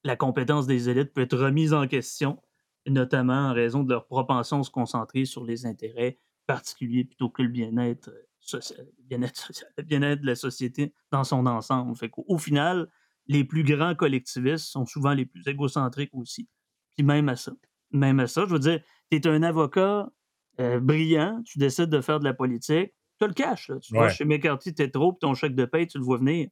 [0.03, 2.41] la compétence des élites peut être remise en question,
[2.89, 7.41] notamment en raison de leur propension à se concentrer sur les intérêts particuliers plutôt que
[7.41, 11.95] le bien-être euh, social, le bien-être social, bien-être de la société dans son ensemble.
[11.95, 12.87] Fait qu'au au final,
[13.27, 16.47] les plus grands collectivistes sont souvent les plus égocentriques aussi.
[16.95, 17.51] Puis même à ça.
[17.91, 18.81] Même à ça, je veux dire,
[19.11, 20.09] tu es un avocat
[20.59, 23.69] euh, brillant, tu décides de faire de la politique, tu as le cash.
[23.69, 23.79] Là.
[23.79, 24.09] Tu vas Ouais.
[24.09, 26.49] chez McCarthy, t'es trop, puis ton chèque de paie, tu le vois venir.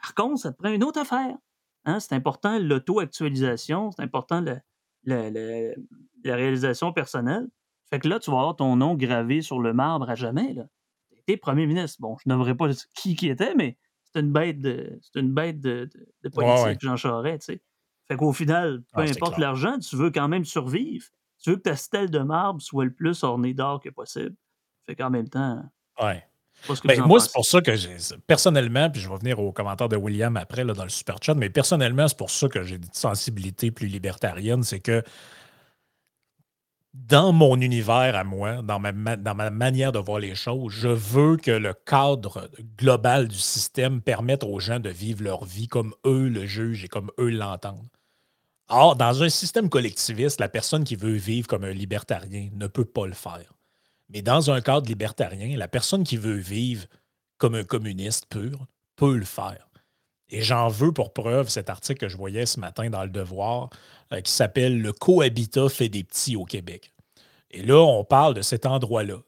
[0.00, 1.36] Par contre, ça te prend une autre affaire.
[1.84, 2.00] Hein?
[2.00, 4.60] C'est important l'auto-actualisation, c'est important la,
[5.06, 5.74] la- la-
[6.24, 7.46] la réalisation personnelle.
[7.90, 10.54] Fait que là, tu vas avoir ton nom gravé sur le marbre à jamais.
[10.54, 10.64] Là.
[11.26, 12.00] T'es premier ministre.
[12.00, 15.60] Bon, je n'aimerais pas qui qui était, mais c'est une bête de, c'est une bête
[15.60, 16.76] de, de- de politique, ouais.
[16.80, 17.62] Jean Charest, tu sais.
[18.08, 21.06] Fait qu'au final, peu Ah, importe l'argent, tu veux quand même survivre.
[21.42, 24.34] Tu veux que ta stèle de marbre soit le plus ornée d'or que possible.
[24.86, 25.62] Fait qu'en même temps,
[26.02, 26.22] Ouais.
[26.88, 27.96] Ben, moi, c'est pour ça que j'ai.
[28.26, 31.34] Personnellement, puis je vais venir aux commentaires de William après là, dans le super chat,
[31.34, 34.62] mais personnellement, c'est pour ça que j'ai une sensibilité plus libertarienne.
[34.62, 35.02] C'est que
[36.94, 40.72] dans mon univers à moi, dans ma, ma- dans ma manière de voir les choses,
[40.72, 42.48] je veux que le cadre
[42.78, 46.88] global du système permette aux gens de vivre leur vie comme eux le jugent et
[46.88, 47.88] comme eux l'entendent.
[48.68, 52.84] Or, dans un système collectiviste, la personne qui veut vivre comme un libertarien ne peut
[52.84, 53.53] pas le faire.
[54.14, 56.86] Mais dans un cadre libertarien, la personne qui veut vivre
[57.36, 59.68] comme un communiste pur peut le faire.
[60.30, 63.70] Et j'en veux pour preuve cet article que je voyais ce matin dans Le Devoir
[64.12, 66.92] euh, qui s'appelle Le cohabitat fait des petits au Québec.
[67.50, 69.18] Et là, on parle de cet endroit-là,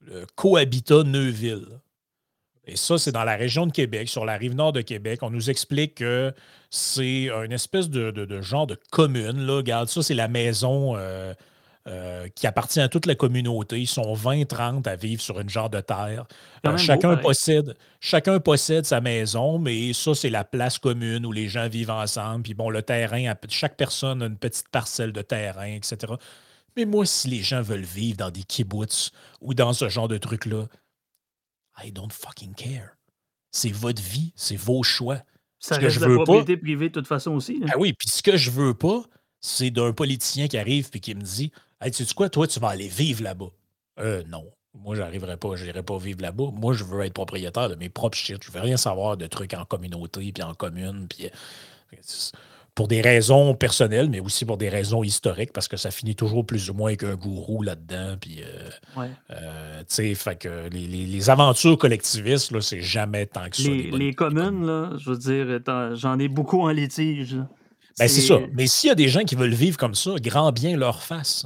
[0.00, 1.80] le cohabitat Neuville.
[2.64, 5.20] Et ça, c'est dans la région de Québec, sur la rive nord de Québec.
[5.22, 6.32] On nous explique que
[6.70, 9.46] c'est une espèce de, genre de commune.
[9.46, 9.56] Là.
[9.56, 11.34] Regarde, ça, c'est la maison euh,
[11.88, 13.80] euh, qui appartient à toute la communauté.
[13.80, 16.26] Ils sont 20-30 à vivre sur une genre de terre.
[16.64, 17.22] Euh, beau, chacun, pareil.
[17.22, 21.90] possède, chacun possède sa maison, mais ça, c'est la place commune où les gens vivent
[21.90, 22.44] ensemble.
[22.44, 26.12] Puis bon, le terrain, chaque personne a une petite parcelle de terrain, etc.
[26.76, 29.10] Mais moi, si les gens veulent vivre dans des kibbutz
[29.40, 30.66] ou dans ce genre de truc-là,
[31.82, 32.96] I don't fucking care.
[33.50, 35.18] C'est votre vie, c'est vos choix.
[35.58, 37.60] Ça ce que reste je de la veux pas- propriété privée de toute façon aussi.
[37.68, 39.02] Ah oui, puis ce que je veux pas,
[39.40, 41.52] c'est d'un politicien qui arrive et qui me dit
[41.82, 43.50] Hey, sais-tu quoi, toi, tu vas aller vivre là-bas.
[43.98, 44.44] Euh, non.
[44.74, 46.44] Moi, j'arriverai pas, je n'irai pas vivre là-bas.
[46.54, 48.42] Moi, je veux être propriétaire de mes propres shit.
[48.42, 51.98] Je veux rien savoir de trucs en communauté, puis en commune, puis euh,
[52.74, 56.46] pour des raisons personnelles, mais aussi pour des raisons historiques, parce que ça finit toujours
[56.46, 58.16] plus ou moins avec un gourou là-dedans.
[58.18, 58.40] Puis,
[58.96, 59.10] Ouais.
[59.30, 63.56] euh, tu sais, fait que les, les- les aventures collectivistes, là, c'est jamais tant que
[63.56, 63.68] ça.
[63.68, 65.60] Les, communes, là, je veux dire,
[65.96, 67.36] j'en ai beaucoup en litige.
[67.98, 68.38] Ben, c'est ça.
[68.54, 71.44] Mais s'il y a des gens qui veulent vivre comme ça, grand bien leur face.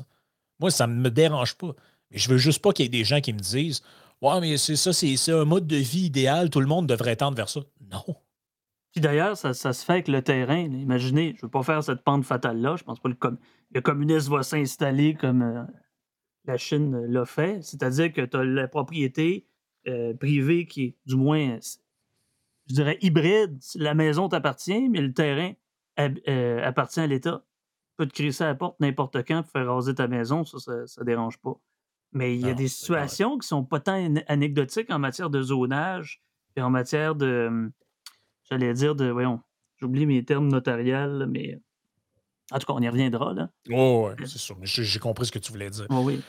[0.61, 1.75] Moi, ça ne me dérange pas.
[2.11, 3.83] Mais je veux juste pas qu'il y ait des gens qui me disent
[4.23, 7.37] Ouais, mais c'est ça, c'est un mode de vie idéal, tout le monde devrait tendre
[7.37, 7.61] vers ça.
[7.93, 8.17] Non.
[8.93, 10.57] Puis d'ailleurs, ça, se fait avec le terrain.
[10.57, 12.77] Imaginez, je ne veux pas faire cette pente fatale-là.
[12.77, 13.39] Je pense pas que le, com-
[13.83, 15.65] communisme va s'installer comme euh,
[16.47, 17.63] la Chine l'a fait.
[17.63, 19.47] C'est-à-dire que tu as la propriété
[19.87, 21.59] euh, privée qui est du moins,
[22.71, 23.59] je dirais, hybride.
[23.75, 25.53] La maison t'appartient, mais le terrain
[25.99, 27.45] euh, appartient à l'État.
[27.97, 31.01] Peux te crisser à la porte n'importe quand pour faire raser ta maison, ça, ça
[31.01, 31.55] ne dérange pas.
[32.13, 35.31] Mais il y a Non, des situations qui sont pas tant an- anecdotiques en matière
[35.31, 36.23] de zonage
[36.57, 37.71] et en matière de,
[38.51, 39.41] j'allais dire de, voyons,
[39.79, 41.59] j'oublie mes termes notariels, là, mais
[42.53, 43.49] en tout cas, on y reviendra, là.
[43.71, 44.57] Oh, ouais, c'est sûr.
[44.63, 45.87] J'ai compris ce que tu voulais dire.
[45.91, 46.21] Oh oui.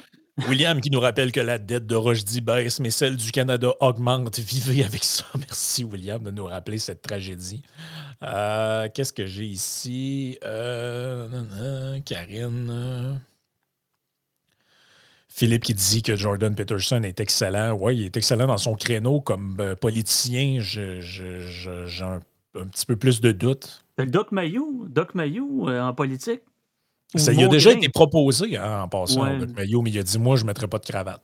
[0.48, 4.38] William qui nous rappelle que la dette de Rochdy baisse, mais celle du Canada augmente.
[4.40, 5.26] Vivez avec ça.
[5.38, 7.64] Merci, William, de nous rappeler cette tragédie.
[8.24, 10.38] Euh, Qu'est-ce que j'ai ici?
[10.44, 12.68] Euh, nan, nan, Karine.
[12.70, 13.14] euh.
[15.30, 17.74] Philippe qui dit que Jordan Peterson est excellent.
[17.74, 20.60] Oui, il est excellent dans son créneau comme euh, politicien.
[20.62, 21.00] J'ai
[22.02, 22.20] un,
[22.60, 23.86] un petit peu plus de doutes.
[23.98, 26.42] Le Doc Mayou, Doc Mayou euh, en politique.
[27.16, 29.38] Ça lui a déjà été proposé hein, en passant Ouais.
[29.40, 31.24] Doc Mayo, mais il a dit Moi, je ne mettrai pas de cravate.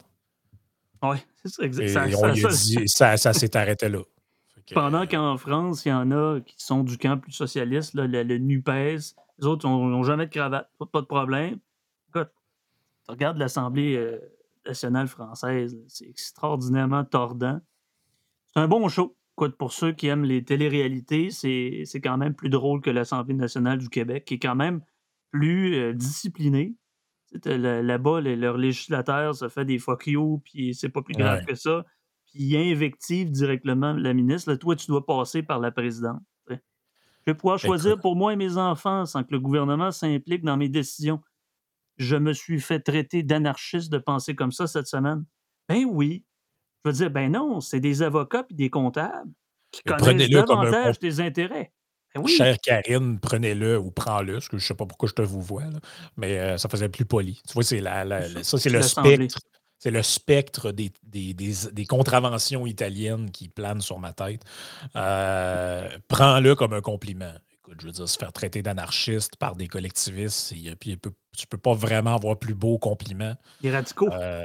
[1.03, 1.89] Oui, c'est ça, Et exact.
[1.89, 3.99] Ça- on ça- lui a dit, ça, ça s'est arrêté là.
[4.65, 7.93] Que, Pendant euh, qu'en France, il y en a qui sont du camp plus socialiste,
[7.95, 11.59] là, le, le NUPES, les autres n'ont jamais de cravate, pas, pas de problème.
[12.07, 12.30] Écoute,
[13.05, 14.19] tu regardes l'Assemblée euh,
[14.65, 17.59] nationale française, c'est extraordinairement tordant.
[18.53, 19.17] C'est un bon show.
[19.38, 23.34] Écoute, pour ceux qui aiment les téléréalités, c'est c'est quand même plus drôle que l'Assemblée
[23.34, 24.81] nationale du Québec, qui est quand même
[25.31, 26.75] plus euh, disciplinée.
[27.45, 31.39] Là- Là-bas, les- leur législateur se fait des fuck you, puis c'est pas plus grave
[31.39, 31.45] Ouais.
[31.45, 31.84] que ça.
[32.27, 34.51] Puis il invective directement la ministre.
[34.51, 36.21] Là, toi, tu dois passer par la présidente.
[37.25, 40.57] Je vais pouvoir choisir pour moi et mes enfants sans que le gouvernement s'implique dans
[40.57, 41.21] mes décisions.
[41.95, 45.23] Je me suis fait traiter d'anarchiste de penser comme ça cette semaine.
[45.69, 46.25] Ben oui.
[46.84, 49.31] Je veux dire, ben non, c'est des avocats et des comptables
[49.71, 51.71] qui Mais connaissent davantage tes intérêts.
[52.13, 52.31] Ben oui.
[52.31, 55.41] Chère Karine, prenez-le ou prends-le, parce que je ne sais pas pourquoi je te vous
[55.41, 55.79] vois, là,
[56.17, 57.41] mais euh, ça faisait plus poli.
[57.47, 59.39] Tu vois, c'est la, la- la- ça, c'est le spectre.
[59.79, 64.41] C'est le spectre des, des, des- des contraventions italiennes qui planent sur ma tête.
[64.95, 67.34] Euh, Prends-le comme un compliment.
[67.51, 71.45] Écoute, je veux dire, se faire traiter d'anarchiste par des collectivistes, c'est- puis tu ne
[71.49, 73.36] peux pas vraiment avoir plus beau compliment.
[73.61, 74.09] Les radicaux.
[74.11, 74.43] Euh,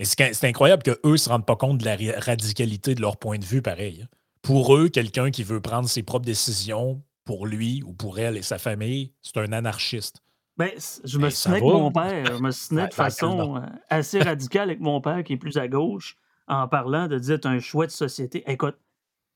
[0.00, 3.38] mais c'est incroyable qu'eux ne se rendent pas compte de la radicalité de leur point
[3.38, 4.02] de vue, pareil.
[4.02, 4.08] hein.
[4.42, 8.42] Pour eux, quelqu'un qui veut prendre ses propres décisions pour lui ou pour elle et
[8.42, 10.22] sa famille, c'est un anarchiste.
[10.56, 10.70] Ben,
[11.04, 12.36] je me Ben, suis ça avec mon père.
[12.36, 15.36] Je me suis de dans quel façon euh, assez radicale avec mon père qui est
[15.36, 16.16] plus à gauche
[16.48, 18.42] en parlant de dire un choix de société.
[18.50, 18.76] Écoute,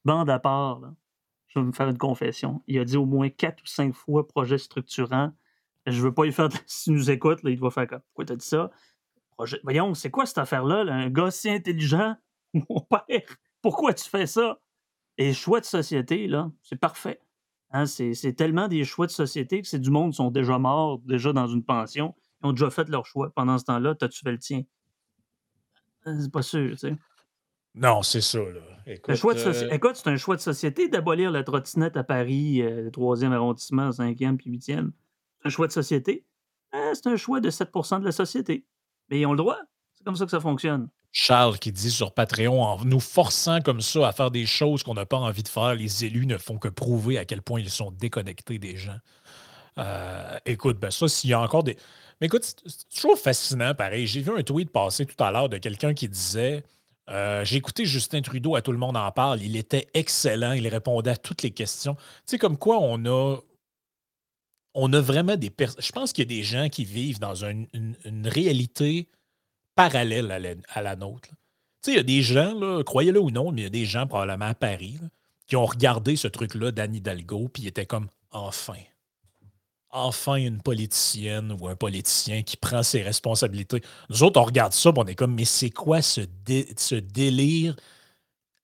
[0.05, 0.95] bande à part, là,
[1.49, 2.63] je vais me faire une confession.
[2.67, 5.33] Il a dit au moins quatre ou cinq fois projet structurant.
[5.87, 6.49] Je veux pas y faire.
[6.49, 8.01] de- S'il nous écoute, là, il doit faire comme.
[8.01, 8.71] Pourquoi t'as dit ça?
[9.37, 9.61] Projet...
[9.65, 10.85] Voyons, c'est quoi cette affaire-là?
[10.85, 10.95] là?
[10.95, 12.15] Un gars si intelligent?
[12.55, 13.23] Mon père,
[13.63, 14.61] pourquoi tu fais ça?
[15.19, 17.21] Et choix de société, là, c'est parfait.
[17.71, 20.99] Hein, c'est tellement des choix de société que c'est du monde qui sont déjà morts,
[21.01, 22.15] déjà dans une pension.
[22.43, 23.31] Ils ont déjà fait leur choix.
[23.35, 24.63] Pendant ce temps-là, t'as-tu fait le tien?
[26.07, 26.97] Euh, C'est pas sûr, tu sais.
[27.75, 28.39] Non, c'est ça.
[28.39, 28.61] Là.
[28.87, 32.05] Écoute, choix de soci- euh, Écoute, c'est un choix de société d'abolir la trottinette à
[32.05, 34.93] Paris, euh, 3e arrondissement, 5e puis 8e.
[35.41, 36.25] C'est un choix de société.
[36.75, 38.65] Euh, c'est un choix de 7% de la société.
[39.11, 39.59] Mais ils ont le droit.
[39.95, 40.89] C'est comme ça que ça fonctionne.
[41.13, 44.95] Charles qui dit sur Patreon, en nous forçant comme ça à faire des choses qu'on
[44.95, 47.71] n'a pas envie de faire, les élus ne font que prouver à quel point ils
[47.71, 48.99] sont déconnectés des gens.
[49.79, 51.77] Euh, écoute, ben ça, s'il y a encore des.
[52.21, 54.07] Mais écoute, c'est toujours fascinant, pareil.
[54.07, 56.65] J'ai vu un tweet passer tout à l'heure de quelqu'un qui disait
[57.11, 59.41] euh, J'ai écouté Justin Trudeau à Tout le monde en parle.
[59.43, 60.53] Il était excellent.
[60.53, 61.95] Il répondait à toutes les questions.
[61.95, 63.39] Tu sais, comme quoi on a.
[64.75, 65.83] On a vraiment des personnes.
[65.83, 69.09] Je pense qu'il y a des gens qui vivent dans un- une, une réalité
[69.77, 71.29] parallèle à la, à la nôtre.
[71.29, 71.35] Tu
[71.83, 74.07] sais, il y a des gens, croyez-le ou non, mais il y a des gens
[74.07, 75.09] probablement à Paris là,
[75.47, 78.79] qui ont regardé ce truc-là d'Anne Hidalgo, puis ils étaient comme enfin.
[79.91, 83.81] Enfin une politicienne ou un politicien qui prend ses responsabilités.
[84.11, 86.97] Nous autres, on regarde ça, puis on est comme, mais c'est quoi ce, dé- ce
[86.97, 87.77] délire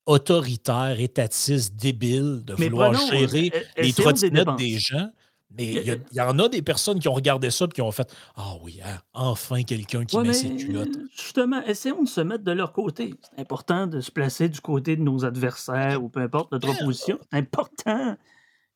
[0.06, 5.08] autoritaire, étatiste, débile de Mais vouloir gérer euh, les de les trottinettes des gens?
[5.56, 8.08] Mais il y, en a des personnes qui ont regardé ça et qui ont fait
[8.36, 10.96] Ah oui, hein, enfin quelqu'un qui met ses culottes.
[11.16, 13.14] Justement, essayons de se mettre de leur côté.
[13.22, 17.18] C'est important de se placer du côté de nos adversaires ou peu importe notre opposition.
[17.30, 18.16] C'est important.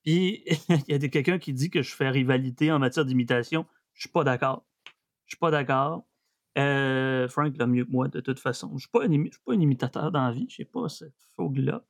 [0.02, 3.66] Puis il y a quelqu'un qui dit que je fais rivalité en matière d'imitation.
[3.94, 4.64] Je suis pas d'accord.
[5.26, 6.04] Je suis pas d'accord.
[6.58, 8.68] Euh, Frank l'a mieux que moi, de toute façon.
[8.70, 10.46] Je ne suis, pas un imitateur dans la vie.
[10.48, 11.84] Je n'ai pas cette fougue-là.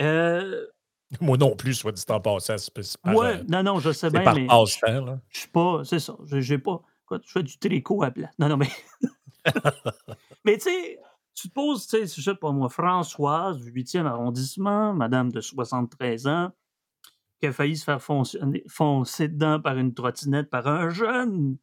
[0.00, 0.66] Euh,
[1.20, 2.56] moi non plus, soit dit en passant.
[3.06, 4.46] ouais, euh, non, non, je sais bien, mais
[5.30, 8.30] je suis pas, c'est ça, j'ai pas, quoi, je fais du tricot à plat.
[8.38, 8.68] Non, non, mais...
[10.44, 10.98] mais tu sais,
[11.34, 15.40] tu te poses, tu sais, je sais pas moi, Françoise, du 8e arrondissement, madame de
[15.40, 16.50] 73 ans,
[17.40, 18.38] qui a failli se faire foncer,
[18.68, 21.56] foncer dedans par une trottinette par un jeune.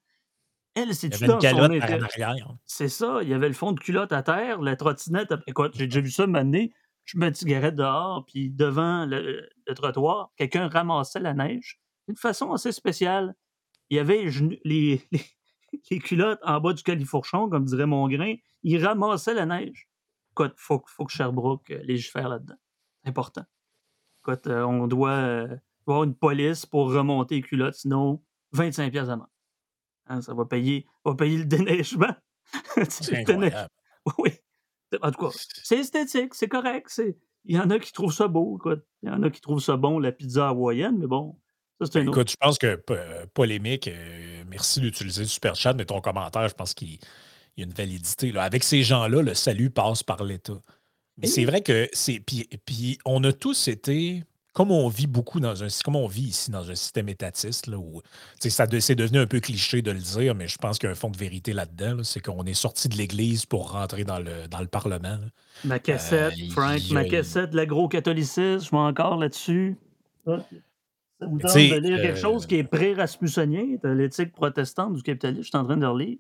[0.74, 2.50] Elle, c'est tout dans son.
[2.66, 5.86] C'est ça, il y avait le fond de culotte à terre, la trottinette, écoute, j'ai
[5.86, 6.74] déjà vu ça m'amener
[7.06, 12.52] je mets une cigarette dehors, puis devant le, trottoir, quelqu'un ramassait la neige d'une façon
[12.52, 13.36] assez spéciale.
[13.90, 14.26] Il y avait
[14.66, 15.02] les,
[15.92, 18.36] les, culottes en bas du califourchon, comme dirait mon grain.
[18.64, 19.88] Il ramassait la neige.
[20.32, 22.58] Écoute, il faut, faut, que Sherbrooke euh, légifère là-dedans.
[23.04, 23.46] C'est important.
[24.22, 25.56] Écoute, euh, on doit euh,
[25.88, 29.30] avoir une police pour remonter les culottes, sinon 25 pièces à main.
[30.08, 32.14] Hein, ça va payer, va payer le déneigement.
[32.90, 33.70] C'est incroyable.
[34.18, 34.32] Oui.
[35.02, 37.02] En tout cas, c'est esthétique, c'est correct.
[37.46, 38.60] Il y en a qui trouvent ça beau.
[39.04, 41.36] Il y en a qui trouvent ça bon, la pizza hawaïenne, mais bon,
[41.80, 42.82] ça, c'est un Écoute, je pense que
[43.34, 47.00] polémique, euh, merci d'utiliser le super chat, mais ton commentaire, je pense qu'il
[47.58, 48.32] y a une validité.
[48.32, 48.44] Là.
[48.44, 50.62] Avec ces gens-là, le salut passe par l'État.
[51.18, 52.20] Mais c'est vrai que c'est.
[52.20, 54.24] puis on a tous été
[54.56, 57.78] comme on vit beaucoup dans un comme on vit ici dans un système étatiste, là,
[57.78, 58.02] où
[58.40, 60.94] ça c'est devenu un peu cliché de le dire, mais je pense qu'il y a
[60.94, 62.04] un fond de vérité là-dedans.
[62.04, 65.20] c'est qu'on est sorti de l'Église pour rentrer dans le, dans le Parlement.
[65.66, 69.78] Ma cassette, euh, Frank, ma cassette de l'agro-catholicisme, je m'en encore là-dessus.
[70.26, 70.38] Ça
[71.20, 75.58] vous tente de lire quelque chose qui est pré-rasmussenien, l'éthique protestante du capitalisme, je suis
[75.58, 76.18] en train de relire.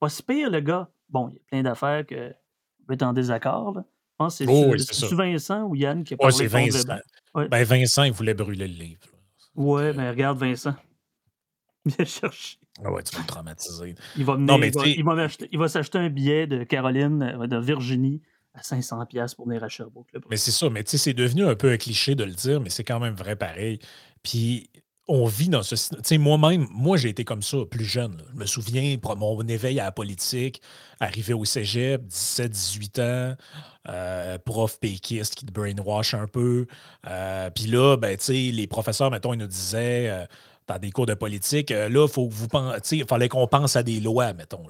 [0.00, 0.88] Pas si pire, le gars.
[1.10, 2.34] Bon, il y a plein d'affaires que
[2.88, 3.72] peut être en désaccord.
[3.72, 3.84] Là.
[4.18, 6.98] Je pense que c'est oh, Vincent ou Yann qui a parlé ouais, Vincent.
[7.34, 9.00] Ben, Vincent, il voulait brûler le livre.
[9.54, 10.74] Ouais, mais regarde Vincent.
[11.84, 12.58] Viens chercher.
[12.84, 13.94] Ah ouais, tu vas me traumatiser.
[14.16, 17.58] Il va, non, mais il, va, il, va, s'acheter un billet de Caroline, euh, de
[17.58, 18.20] Virginie,
[18.54, 20.08] à 500$ pour venir à Sherbrooke.
[20.28, 22.60] mais c'est ça, mais tu sais, c'est devenu un peu un cliché de le dire,
[22.60, 23.78] mais c'est quand même vrai pareil.
[24.24, 24.68] Puis
[25.08, 25.74] on vit dans ce.
[25.76, 28.22] Sais, moi-même, moi, j'ai été comme ça plus jeune.
[28.32, 30.60] Je me souviens, mon éveil à la politique,
[31.00, 33.36] arrivé au cégep, 17, 18 ans,
[33.88, 36.66] euh, prof péquiste qui te brainwash un peu.
[37.06, 40.26] Euh, puis là, ben, les professeurs, mettons, ils nous disaient euh,
[40.66, 42.48] dans des cours de politique, là, faut que vous
[42.92, 44.66] il fallait qu'on pense à des lois, mettons.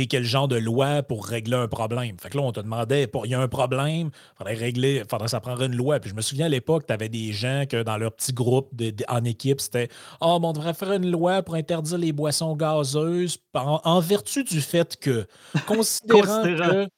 [0.00, 2.16] Sais, quel genre de loi pour régler un problème?
[2.20, 5.28] Fait que là, on te demandait, il y a un problème, il faudrait régler, faudrait
[5.28, 6.00] ça prendre une loi.
[6.00, 8.70] Puis je me souviens à l'époque, tu avais des gens que dans leur petit groupe
[9.08, 9.88] en équipe, c'était
[10.20, 14.96] oh, on devrait faire une loi pour interdire les boissons gazeuses en, vertu du fait
[14.96, 15.26] que,
[15.66, 16.88] considérant que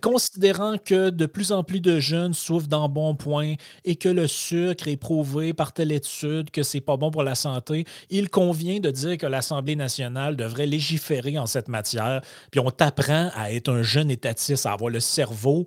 [0.00, 3.54] considérant que de plus en plus de jeunes souffrent d'embonpoint
[3.84, 7.34] et que le sucre est prouvé par telle étude que c'est pas bon pour la
[7.34, 12.22] santé, il convient de dire que l'Assemblée nationale devrait légiférer en cette matière.
[12.50, 15.66] Puis on t'apprend à être un jeune étatiste, à avoir le cerveau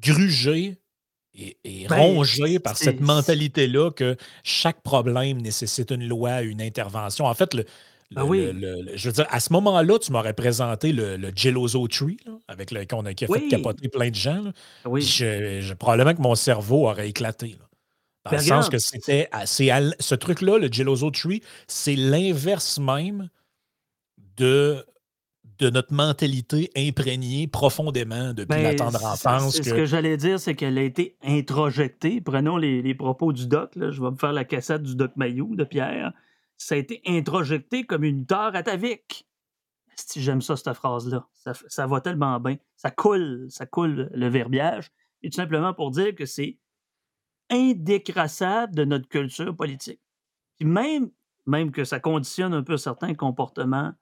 [0.00, 0.76] grugé
[1.34, 7.24] et, ben, rongé par cette mentalité-là que chaque problème nécessite une loi, une intervention.
[7.24, 7.64] En fait, le,
[8.16, 8.50] ah oui.
[8.94, 12.84] je veux dire, à ce moment-là, tu m'aurais présenté le, le Geloso Tree, avec le,
[12.84, 14.42] qu'on a, qui a fait capoter plein de gens.
[14.84, 15.02] Ah oui.
[15.02, 17.56] Je, probablement que mon cerveau aurait éclaté.
[18.24, 19.28] Dans ben, le sens que c'était.
[19.44, 23.28] Ce truc-là, le Geloso Tree, c'est l'inverse même
[24.36, 24.84] de
[25.62, 29.56] de notre mentalité imprégnée profondément depuis la ben, tendre enfance.
[29.56, 32.20] Ce que j'allais dire, c'est qu'elle a été introjectée.
[32.20, 33.76] Prenons les, propos du doc.
[33.76, 33.92] Là.
[33.92, 36.12] Je vais me faire la cassette du doc Mayou de Pierre
[36.62, 39.26] ça a été introjecté comme une tare atavique.
[39.96, 41.28] Si j'aime ça, cette phrase-là.
[41.68, 42.56] Ça, va tellement bien.
[42.76, 44.90] Ça coule, ça coule le verbiage.
[45.22, 46.58] Et tout simplement pour dire que c'est
[47.50, 50.00] indécrassable de notre culture politique.
[50.58, 51.10] Puis même,
[51.72, 53.92] que ça conditionne un peu certains comportements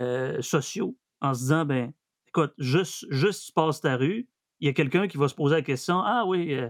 [0.00, 1.92] euh, sociaux en se disant, ben,
[2.28, 4.28] écoute, juste, juste tu passes ta rue,
[4.60, 6.68] il y a quelqu'un qui va se poser la question, ah oui, euh,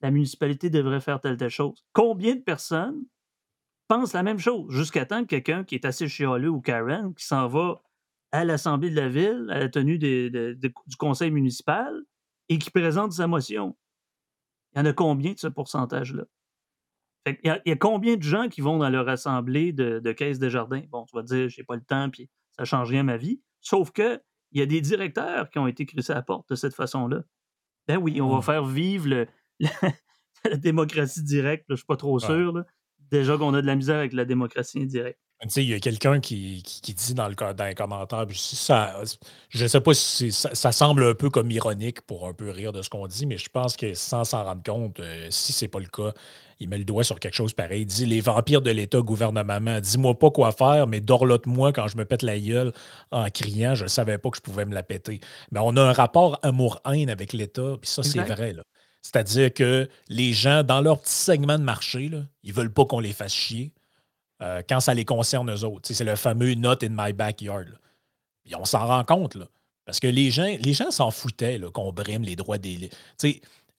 [0.00, 1.84] la municipalité devrait faire telle, telle chose.
[1.92, 3.04] Combien de personnes
[3.88, 7.24] pense la même chose, jusqu'à temps que quelqu'un qui est assez chialeux ou Karen, qui
[7.24, 7.82] s'en va
[8.32, 11.94] à l'Assemblée de la ville, à la tenue du conseil municipal,
[12.48, 13.76] et qui présente sa motion.
[14.74, 16.24] Il y en a combien de ce pourcentage-là?
[17.26, 20.48] Il y, a, combien de gens qui vont dans leur assemblée de, de caisse de
[20.48, 20.82] jardin?
[20.88, 23.16] Bon, tu vas te dire, j'ai pas le temps, puis ça change rien à ma
[23.16, 23.42] vie.
[23.60, 24.20] Sauf que
[24.52, 27.22] il y a des directeurs qui ont été crissés à la porte de cette façon-là.
[27.86, 28.42] Ben oui, on va mmh.
[28.42, 29.26] faire vivre
[29.60, 32.64] la, démocratie directe, je suis pas trop sûr,
[33.10, 35.18] Déjà qu'on a de la misère avec la démocratie indirecte.
[35.42, 38.96] Tu sais, il y a quelqu'un qui, qui, dit dans, le, dans les commentaires, ça,
[39.50, 42.72] je ne sais pas si ça, semble un peu comme ironique pour un peu rire
[42.72, 45.64] de ce qu'on dit, mais je pense que sans s'en rendre compte, euh, si ce
[45.64, 46.12] n'est pas le cas,
[46.58, 47.82] il met le doigt sur quelque chose pareil.
[47.82, 51.96] Il dit Les vampires de l'État, gouvernement, dis-moi pas quoi faire, mais dorlote-moi quand je
[51.96, 52.72] me pète la gueule
[53.12, 55.20] en criant, je ne savais pas que je pouvais me la péter.
[55.52, 58.56] Mais on a un rapport amour-haine avec l'État, puis ça, c'est vrai.
[59.02, 62.10] C'est-à-dire que les gens, dans leur petit segment de marché,
[62.42, 63.72] ils veulent pas qu'on les fasse chier.
[64.40, 65.92] Euh, quand ça les concerne eux autres.
[65.92, 67.66] C'est le fameux not in my backyard.
[68.56, 69.36] on s'en rend compte.
[69.84, 72.90] Parce que les gens les s'en foutaient qu'on brime les droits des.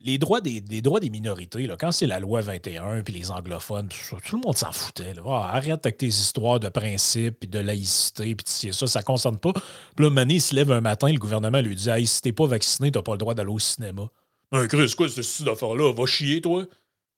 [0.01, 4.37] Les droits des, droits des minorités, quand c'est la loi 21 puis les anglophones, tout,
[4.37, 5.13] le monde s'en foutait.
[5.25, 9.37] Ah, arrête avec tes histoires de principe puis de laïcité, puis ça, ça ne concerne
[9.37, 9.51] pas.
[9.51, 12.47] Puis là, Mané se lève un matin, le gouvernement lui dit Hey, si t'es pas
[12.47, 14.03] vacciné, t'as pas le droit d'aller au cinéma.
[14.51, 15.93] Un Chris, quoi, ce affaire-là?
[15.93, 16.65] Va chier, toi?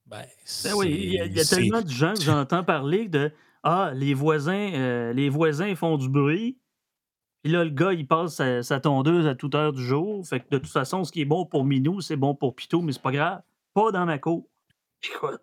[0.05, 0.25] Ben,
[0.63, 3.31] ben oui, il y a, tellement de gens que j'entends parler de
[3.63, 6.57] Ah, les voisins, euh, les voisins font du bruit.
[7.43, 10.25] Puis là, le gars, il passe sa, tondeuse à toute heure du jour.
[10.27, 12.81] Fait que de toute façon, ce qui est bon pour Minou, c'est bon pour Pitou,
[12.81, 13.41] mais c'est pas grave.
[13.73, 14.47] Pas dans ma cour.
[15.03, 15.41] Écoute,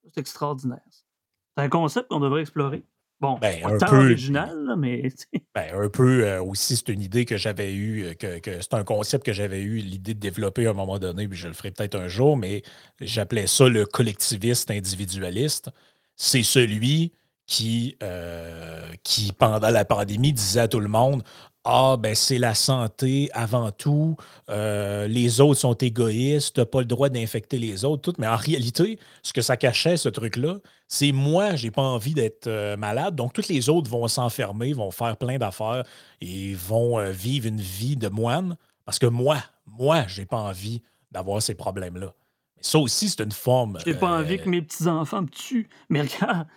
[0.03, 0.79] C'est extraordinaire.
[0.89, 2.83] C'est un concept qu'on devrait explorer.
[3.19, 5.09] Bon, ben, un peu original, mais.
[5.55, 8.83] Ben, un peu euh, aussi, c'est une idée que j'avais eue, euh, que, c'est un
[8.83, 11.71] concept que j'avais eu l'idée de développer à un moment donné, puis je le ferai
[11.71, 12.61] peut-être un jour, mais
[13.01, 15.69] j'appelais ça le collectiviste individualiste.
[16.15, 17.13] C'est celui
[17.45, 21.23] qui, euh, qui, pendant la pandémie, disait à tout le monde
[21.71, 24.17] ah, ben c'est la santé avant tout,
[24.49, 28.19] euh, les autres sont égoïstes, tu n'as pas le droit d'infecter les autres, tout.
[28.19, 30.57] Mais en réalité, ce que ça cachait, ce truc-là,
[30.87, 34.89] c'est moi, j'ai pas envie d'être euh, malade, donc tous les autres vont s'enfermer, vont
[34.89, 35.83] faire plein d'affaires
[36.21, 40.81] et vont euh, vivre une vie de moine, parce que moi, moi, j'ai pas envie
[41.11, 42.15] d'avoir ces problèmes-là.
[42.61, 43.77] Ça aussi, c'est une forme.
[43.85, 45.69] J'ai pas envie que mes petits-enfants me tuent.
[45.87, 46.47] Mais regarde,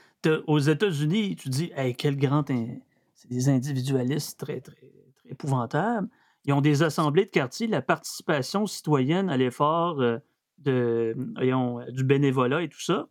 [0.46, 2.44] aux États-Unis, tu dis, hey, quel grand.
[2.46, 4.92] C'est des individualistes très, très
[5.32, 6.08] épouvantable.
[6.44, 10.18] Ils ont des assemblées de quartier, la participation citoyenne à l'effort euh,
[10.58, 13.08] du bénévolat et tout ça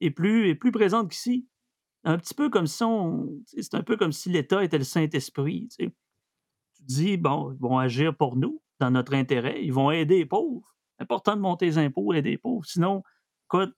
[0.00, 1.46] est plus, est plus présente qu'ici.
[2.04, 3.28] Un petit peu comme si on.
[3.46, 5.68] C'est un peu comme si l'État était le Saint-Esprit.
[5.78, 5.90] Tu,
[6.80, 10.74] dis, bon, ils vont agir pour nous, dans notre intérêt, ils vont aider les pauvres.
[10.98, 12.64] Important de monter les impôts, aider les pauvres.
[12.66, 13.02] Sinon,
[13.48, 13.68] quoi,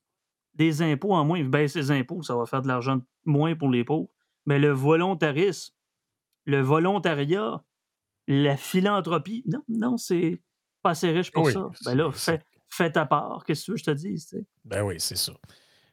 [0.54, 3.68] des impôts en moins, ils baissent les impôts, ça va faire de l'argent moins pour
[3.68, 4.10] les pauvres.
[4.44, 5.74] Mais le volontarisme,
[6.47, 7.62] le volontariat,
[8.26, 9.44] la philanthropie.
[9.47, 10.40] Non, non, c'est
[10.82, 11.68] pas assez riche pour ça.
[11.84, 13.44] Ben là, fais, ta part.
[13.44, 14.47] Qu'est-ce que tu veux que je te dise?
[14.64, 15.32] Ben oui, c'est ça.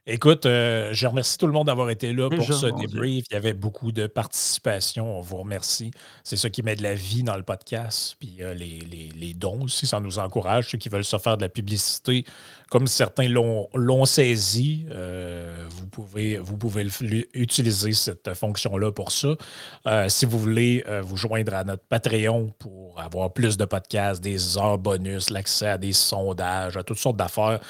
[0.05, 3.23] Écoute, euh, je remercie tout le monde d'avoir été là pour ce débrief.
[3.31, 5.17] Il y avait beaucoup de participation.
[5.17, 5.91] On vous remercie.
[6.25, 8.17] C'est ça qui met de la vie dans le podcast.
[8.19, 10.71] Puis euh, les, dons aussi, ça nous encourage.
[10.71, 12.25] Ceux qui veulent se faire de la publicité,
[12.69, 16.85] comme certains l'ont saisi, euh, vous, pouvez, vous pouvez
[17.33, 19.29] utiliser cette fonction-là pour ça.
[20.09, 24.77] si vous voulez vous joindre à notre Patreon pour avoir plus de podcasts, des heures
[24.77, 27.61] bonus, l'accès à des sondages, à toutes sortes d'affaires,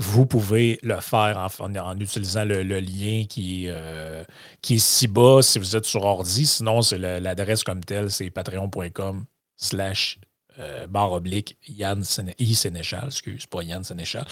[0.00, 4.24] vous pouvez le faire en, utilisant le, lien qui, euh,
[4.62, 6.46] qui est ci bas si vous êtes sur ordi.
[6.46, 9.26] Sinon, c'est l'adresse comme telle, c'est patreon.com
[9.58, 10.18] slash
[10.58, 14.24] euh, barre oblique Yann Sénéchal, excuse, pas Yann Sénéchal.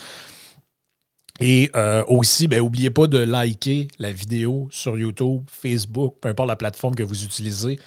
[1.39, 6.49] Et euh, aussi, ben, n'oubliez pas de liker la vidéo sur YouTube, Facebook, peu importe
[6.49, 7.78] la plateforme que vous utilisez.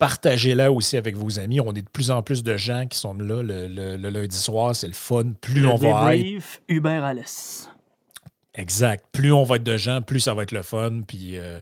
[0.00, 1.60] Partagez-la aussi avec vos amis.
[1.60, 4.74] On est de plus en plus de gens qui sont là le, lundi soir.
[4.74, 5.34] C'est le fun.
[5.40, 6.42] Plus on va être.
[6.68, 7.14] Hubert
[8.54, 9.04] Exact.
[9.12, 11.02] Plus on va être de gens, plus ça va être le fun.
[11.06, 11.60] Puis euh,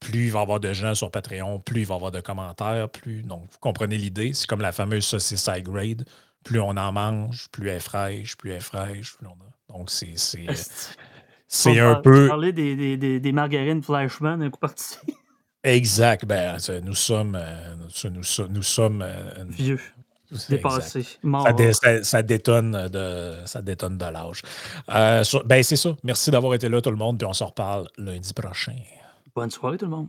[0.00, 2.20] plus il va y avoir de gens sur Patreon, plus il va y avoir de
[2.20, 2.88] commentaires.
[2.90, 3.22] Plus...
[3.22, 4.32] Donc, vous comprenez l'idée.
[4.34, 6.04] C'est comme la fameuse saucisse side grade.
[6.44, 9.16] Plus on en mange, plus elle est fraîche, plus elle est fraîche.
[9.16, 9.78] Plus on a...
[9.78, 10.14] Donc, c'est.
[11.48, 12.26] C'est un peu.
[12.26, 14.96] parler des, des, des, margarines Flashman un coup parti.
[15.66, 16.24] Exact.
[16.24, 17.34] Ben, nous sommes.
[17.34, 17.74] Euh,
[18.04, 19.02] nous, nous, sommes.
[19.02, 19.80] Euh, Vieux.
[20.48, 21.02] Dépassé.
[21.72, 24.42] Ça, ça, détonne de, ça détonne de l'âge.
[24.90, 25.96] Euh, ben, c'est ça.
[26.04, 27.18] Merci d'avoir été là, tout le monde.
[27.18, 28.76] Puis on se reparle lundi prochain.
[29.34, 30.08] Bonne soirée, tout le monde.